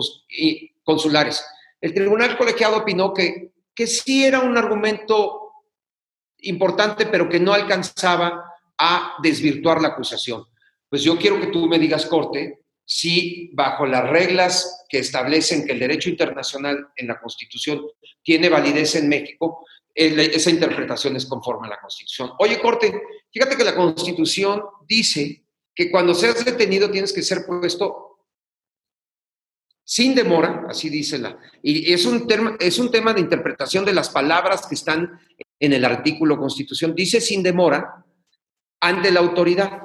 [0.83, 1.45] consulares.
[1.81, 5.53] El tribunal colegiado opinó que, que sí era un argumento
[6.41, 10.45] importante, pero que no alcanzaba a desvirtuar la acusación.
[10.89, 15.73] Pues yo quiero que tú me digas, Corte, si bajo las reglas que establecen que
[15.73, 17.81] el derecho internacional en la Constitución
[18.23, 22.33] tiene validez en México, esa interpretación es conforme a la Constitución.
[22.39, 23.03] Oye, Corte,
[23.33, 25.45] fíjate que la Constitución dice
[25.75, 28.15] que cuando seas detenido tienes que ser puesto
[29.85, 31.39] sin demora, así dice la.
[31.63, 35.21] Y es un, tema, es un tema de interpretación de las palabras que están
[35.61, 36.95] en el artículo Constitución.
[36.95, 38.04] Dice sin demora
[38.85, 39.83] ante la autoridad.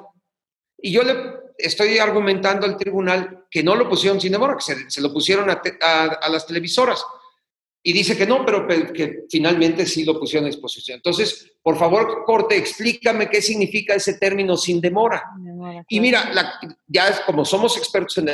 [0.77, 1.15] Y yo le
[1.57, 5.61] estoy argumentando al tribunal que no lo pusieron sin demora, que se, lo pusieron a,
[5.81, 7.03] a, las televisoras.
[7.81, 10.97] Y dice que no, pero que finalmente sí lo pusieron a disposición.
[10.97, 15.23] Entonces, por favor, Corte, explícame qué significa ese término sin demora.
[15.87, 16.33] y mira,
[16.85, 18.29] ya como somos expertos en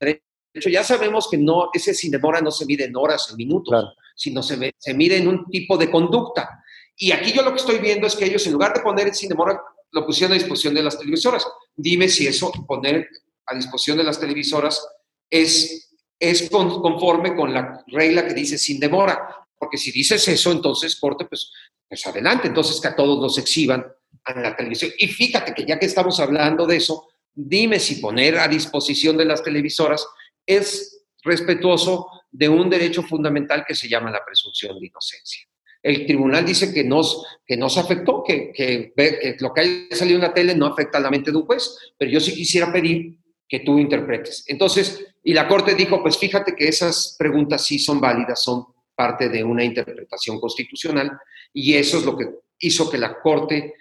[0.00, 3.94] derecho, ya sabemos que no, ese sin demora no se mide en horas, en minutos,
[4.14, 6.62] sino se, se mide en un tipo de conducta.
[6.96, 9.14] Y aquí yo lo que estoy viendo es que ellos, en lugar de poner el
[9.14, 9.60] sin demora,
[9.92, 11.46] lo pusieron a disposición de las televisoras.
[11.74, 13.08] Dime si eso, poner
[13.46, 14.86] a disposición de las televisoras,
[15.30, 19.46] es, es conforme con la regla que dice sin demora.
[19.58, 21.50] Porque si dices eso, entonces, corte, pues,
[21.88, 23.86] pues adelante, entonces que a todos nos exhiban
[24.26, 24.92] en la televisión.
[24.98, 29.24] Y fíjate que ya que estamos hablando de eso, dime si poner a disposición de
[29.24, 30.06] las televisoras
[30.44, 35.46] es respetuoso de un derecho fundamental que se llama la presunción de inocencia
[35.86, 40.22] el tribunal dice que nos, que nos afectó, que, que, lo que haya salido en
[40.22, 43.20] la tele no afecta a la mente de un juez, pero yo sí quisiera pedir
[43.48, 44.42] que tú interpretes.
[44.48, 48.66] Entonces, y la Corte dijo, pues fíjate que esas preguntas sí son válidas, son
[48.96, 51.12] parte de una interpretación constitucional,
[51.52, 53.74] y eso es lo que hizo que la Corte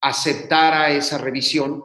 [0.00, 1.82] aceptara esa revisión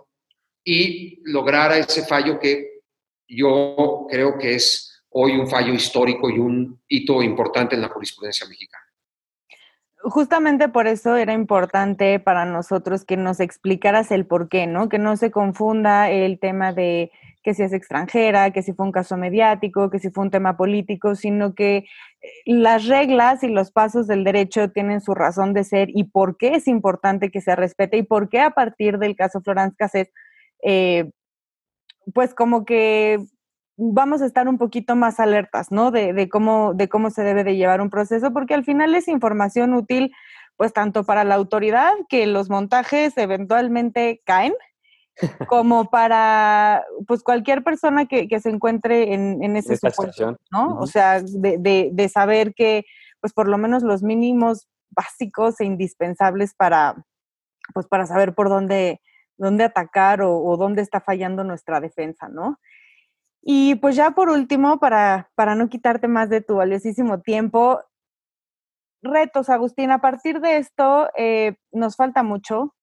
[0.64, 2.82] y lograra ese fallo que
[3.28, 8.48] yo creo que es hoy un fallo histórico y un hito importante en la jurisprudencia
[8.48, 8.83] mexicana
[10.04, 14.89] justamente por eso era importante para nosotros que nos explicaras el por qué, ¿no?
[14.89, 17.12] Que no se confunda el tema de
[17.43, 20.56] que si es extranjera, que si fue un caso mediático, que si fue un tema
[20.56, 21.86] político, sino que eh,
[22.45, 26.56] las reglas y los pasos del derecho tienen su razón de ser y por qué
[26.56, 30.12] es importante que se respete y por qué a partir del caso Florence Cassette,
[30.64, 31.12] eh,
[32.14, 33.20] pues como que
[33.78, 35.92] vamos a estar un poquito más alertas, ¿no?
[35.92, 39.74] De, cómo, de cómo se debe de llevar un proceso, porque al final es información
[39.74, 40.14] útil,
[40.58, 44.54] pues tanto para la autoridad, que los montajes eventualmente caen,
[45.50, 50.78] como para pues cualquier persona que, se encuentre en, en ese supuesto, ¿no?
[50.78, 52.86] O sea, de, de, saber que
[53.22, 56.96] pues por lo menos los mínimos básicos e indispensables para
[57.74, 59.02] pues para saber por dónde,
[59.38, 62.60] dónde atacar o, o dónde está fallando nuestra defensa, ¿no?
[63.46, 67.82] Y pues ya por último, para, para no quitarte más de tu valiosísimo tiempo,
[69.02, 69.91] retos, Agustín.
[69.91, 72.74] A partir de esto, eh, nos falta mucho,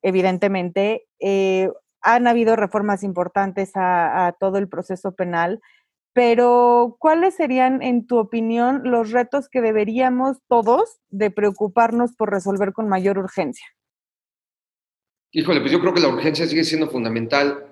[0.00, 1.04] evidentemente.
[1.20, 1.70] Eh,
[2.00, 5.60] han habido reformas importantes a, a, todo el proceso penal,
[6.14, 12.72] pero ¿cuáles serían, en tu opinión, los retos que deberíamos todos de preocuparnos por resolver
[12.72, 13.66] con mayor urgencia?
[15.32, 17.71] Híjole, pues yo creo que la urgencia sigue siendo fundamental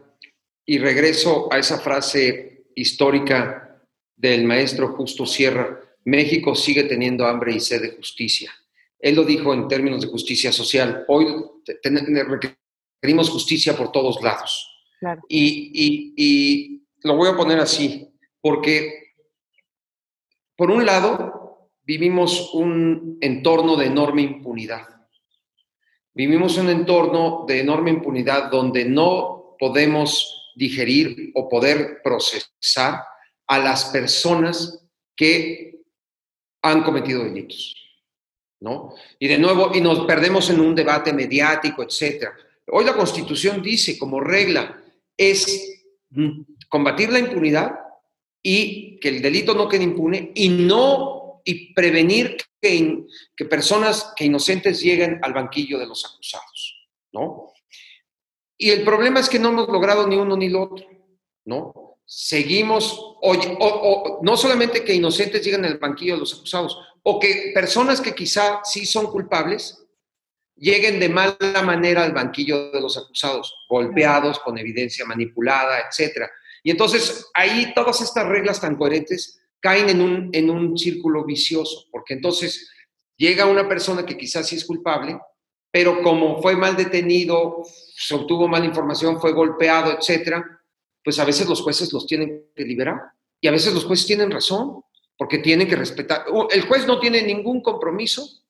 [0.70, 3.82] y regreso a esa frase histórica
[4.14, 8.52] del maestro Justo Sierra, México sigue teniendo hambre y sed de justicia.
[9.00, 11.04] Él lo dijo en términos de justicia social.
[11.08, 11.26] Hoy
[13.02, 14.86] requerimos justicia por todos lados.
[15.28, 18.08] Y, y lo voy a poner así,
[18.40, 19.14] porque
[20.54, 24.86] por un lado vivimos un entorno de enorme impunidad.
[26.14, 33.02] Vivimos un entorno de enorme impunidad donde no podemos digerir o poder procesar
[33.46, 34.84] a las personas
[35.16, 35.80] que
[36.62, 37.74] han cometido delitos.
[38.60, 38.94] ¿no?
[39.18, 42.28] Y de nuevo, y nos perdemos en un debate mediático, etc.
[42.68, 44.82] Hoy la Constitución dice como regla,
[45.16, 45.82] es
[46.68, 47.72] combatir la impunidad
[48.42, 54.26] y que el delito no quede impune y no y prevenir que, que personas que
[54.26, 57.49] inocentes lleguen al banquillo de los acusados, ¿no?
[58.62, 60.86] Y el problema es que no hemos logrado ni uno ni lo otro,
[61.46, 61.96] ¿no?
[62.04, 67.52] Seguimos, oye, o, no solamente que inocentes lleguen al banquillo de los acusados, o que
[67.54, 69.82] personas que quizá sí son culpables
[70.56, 76.26] lleguen de mala manera al banquillo de los acusados, golpeados, con evidencia manipulada, etc.
[76.62, 81.86] Y entonces ahí todas estas reglas tan coherentes caen en un, en un círculo vicioso,
[81.90, 82.70] porque entonces
[83.16, 85.18] llega una persona que quizás sí es culpable,
[85.70, 87.62] pero como fue mal detenido,
[88.02, 90.42] se obtuvo mala información, fue golpeado, etc.,
[91.02, 92.98] pues a veces los jueces los tienen que liberar.
[93.40, 94.82] Y a veces los jueces tienen razón,
[95.16, 96.24] porque tienen que respetar.
[96.50, 98.40] El juez no tiene ningún compromiso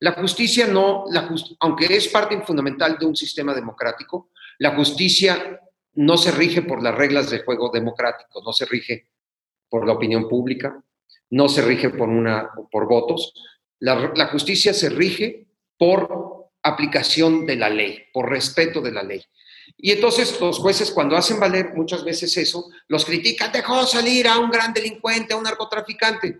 [0.00, 1.28] la justicia no, la
[1.60, 5.60] aunque es parte fundamental de un sistema democrático, la justicia
[5.94, 9.10] no se rige por las reglas de juego democrático, no se rige
[9.68, 10.82] por la opinión pública,
[11.28, 13.34] no se rige por, una, por votos.
[13.78, 16.29] La justicia se rige por
[16.62, 19.24] aplicación de la ley, por respeto de la ley.
[19.76, 24.38] Y entonces los jueces cuando hacen valer muchas veces eso, los critican, dejó salir a
[24.38, 26.38] un gran delincuente, a un narcotraficante.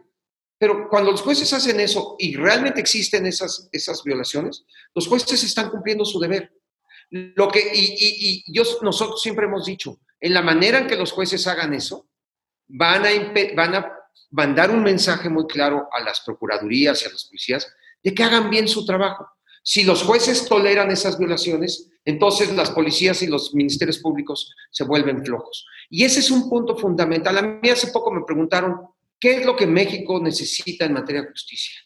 [0.59, 4.65] Pero cuando los jueces hacen eso y realmente existen esas, esas violaciones,
[4.95, 6.53] los jueces están cumpliendo su deber.
[7.11, 11.47] Lo que, y, y, nosotros siempre hemos dicho, en la manera en que los jueces
[11.47, 12.09] hagan eso,
[12.69, 13.11] van a,
[13.57, 13.93] van a
[14.31, 18.51] mandar un mensaje muy claro a las procuradurías y a las policías de que hagan
[18.51, 19.29] bien su trabajo.
[19.63, 25.25] Si los jueces toleran esas violaciones, entonces las policías y los ministerios públicos se vuelven
[25.25, 25.67] flojos.
[25.91, 27.37] Y ese es un punto fundamental.
[27.39, 28.77] A mí hace poco me preguntaron,
[29.21, 31.79] ¿Qué es lo que México necesita en materia de justicia?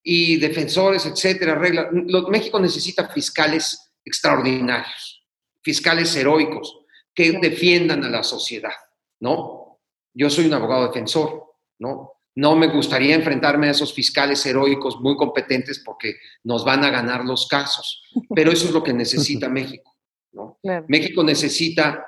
[0.00, 1.88] Y defensores, etcétera, reglas.
[2.30, 5.26] México necesita fiscales extraordinarios,
[5.60, 6.78] fiscales heroicos,
[7.12, 8.72] que defiendan a la sociedad,
[9.18, 9.80] ¿no?
[10.14, 12.12] Yo soy un abogado defensor, ¿no?
[12.38, 17.24] No me gustaría enfrentarme a esos fiscales heroicos muy competentes porque nos van a ganar
[17.24, 19.96] los casos, pero eso es lo que necesita México,
[20.30, 20.56] ¿no?
[20.86, 22.06] México necesita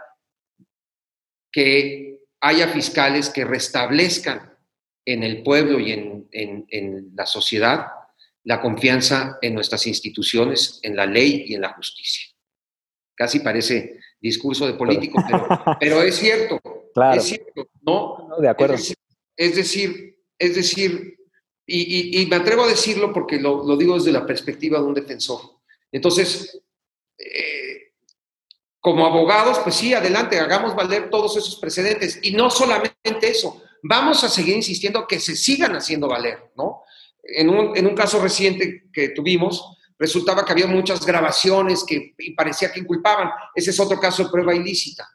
[1.50, 4.56] que haya fiscales que restablezcan
[5.04, 7.86] en el pueblo y en, la sociedad
[8.44, 12.28] la confianza en nuestras instituciones, en la ley y en la justicia.
[13.16, 15.20] Casi parece discurso de político,
[15.80, 16.60] pero, es cierto.
[17.14, 18.28] Es cierto, ¿no?
[18.40, 18.74] de acuerdo.
[18.74, 18.96] Es decir,
[19.36, 20.19] es decir,
[21.66, 25.40] y, me atrevo a decirlo porque lo, digo desde la perspectiva de un defensor.
[25.92, 26.60] Entonces,
[27.18, 27.92] eh,
[28.80, 32.18] como abogados, pues sí, adelante, hagamos valer todos esos precedentes.
[32.22, 36.82] Y no solamente eso, vamos a seguir insistiendo que se sigan haciendo valer, ¿no?
[37.22, 43.30] En un, caso reciente que tuvimos, resultaba que había muchas grabaciones que parecía que inculpaban.
[43.54, 45.06] Ese es otro caso de prueba ilícita,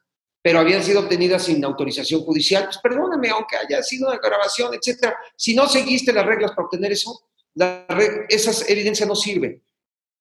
[0.46, 2.66] pero habían sido obtenidas sin autorización judicial.
[2.66, 6.92] Pues perdóname, aunque haya sido una grabación, etcétera, si no seguiste las reglas para obtener
[6.92, 7.20] eso,
[7.56, 7.88] la,
[8.30, 9.60] esas evidencias no sirven.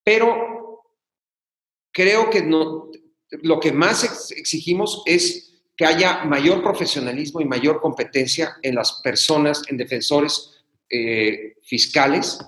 [0.02, 0.82] Pero
[1.92, 2.90] creo que no,
[3.42, 4.02] lo que más
[4.32, 11.56] exigimos es que haya mayor profesionalismo y mayor competencia en las personas, en defensores eh,
[11.64, 12.38] fiscales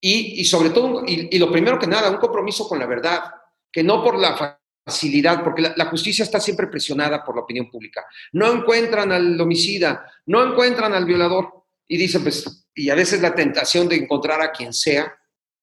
[0.00, 3.22] y, sobre todo, y, lo primero que nada, un compromiso con la verdad,
[3.70, 8.04] que no por la facilidad, porque la, justicia está siempre presionada por la opinión pública.
[8.32, 13.34] No encuentran al homicida, no encuentran al violador y dicen, pues, y a veces la
[13.34, 15.14] tentación de encontrar a quien sea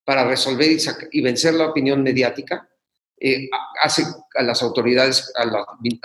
[0.03, 0.77] para resolver y,
[1.11, 2.69] y vencer la opinión mediática,
[3.19, 3.49] eh,
[3.81, 4.03] hace
[4.35, 5.45] a las autoridades, a,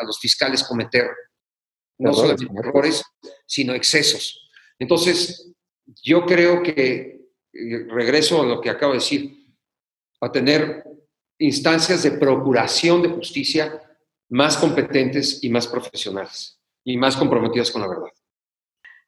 [0.05, 1.11] los fiscales cometer
[1.99, 3.03] no solo errores,
[3.47, 4.51] sino excesos.
[4.79, 5.53] Entonces,
[6.03, 7.21] yo creo que,
[7.53, 9.47] eh, regreso a lo que acabo de decir,
[10.21, 10.85] a tener
[11.43, 13.83] instancias de procuración de justicia
[14.29, 18.09] más competentes y más profesionales y más comprometidas con la verdad.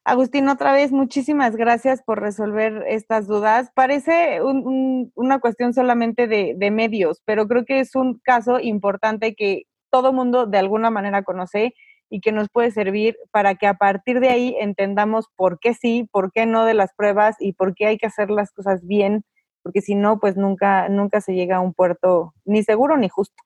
[0.07, 3.71] Agustín, otra vez, muchísimas gracias por resolver estas dudas.
[3.75, 10.13] Parece una cuestión solamente de, medios, pero creo que es un caso importante que todo
[10.13, 11.73] mundo de alguna manera conoce
[12.11, 16.07] y que nos puede servir para que a partir de ahí entendamos por qué sí,
[16.13, 19.25] por qué no de las pruebas y por qué hay que hacer las cosas bien,
[19.65, 23.43] porque si no, pues nunca, nunca se llega a un puerto ni seguro ni justo.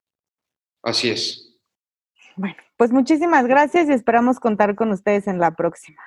[0.82, 1.56] Así es.
[2.36, 6.02] Bueno, pues muchísimas gracias y esperamos contar con ustedes en la próxima.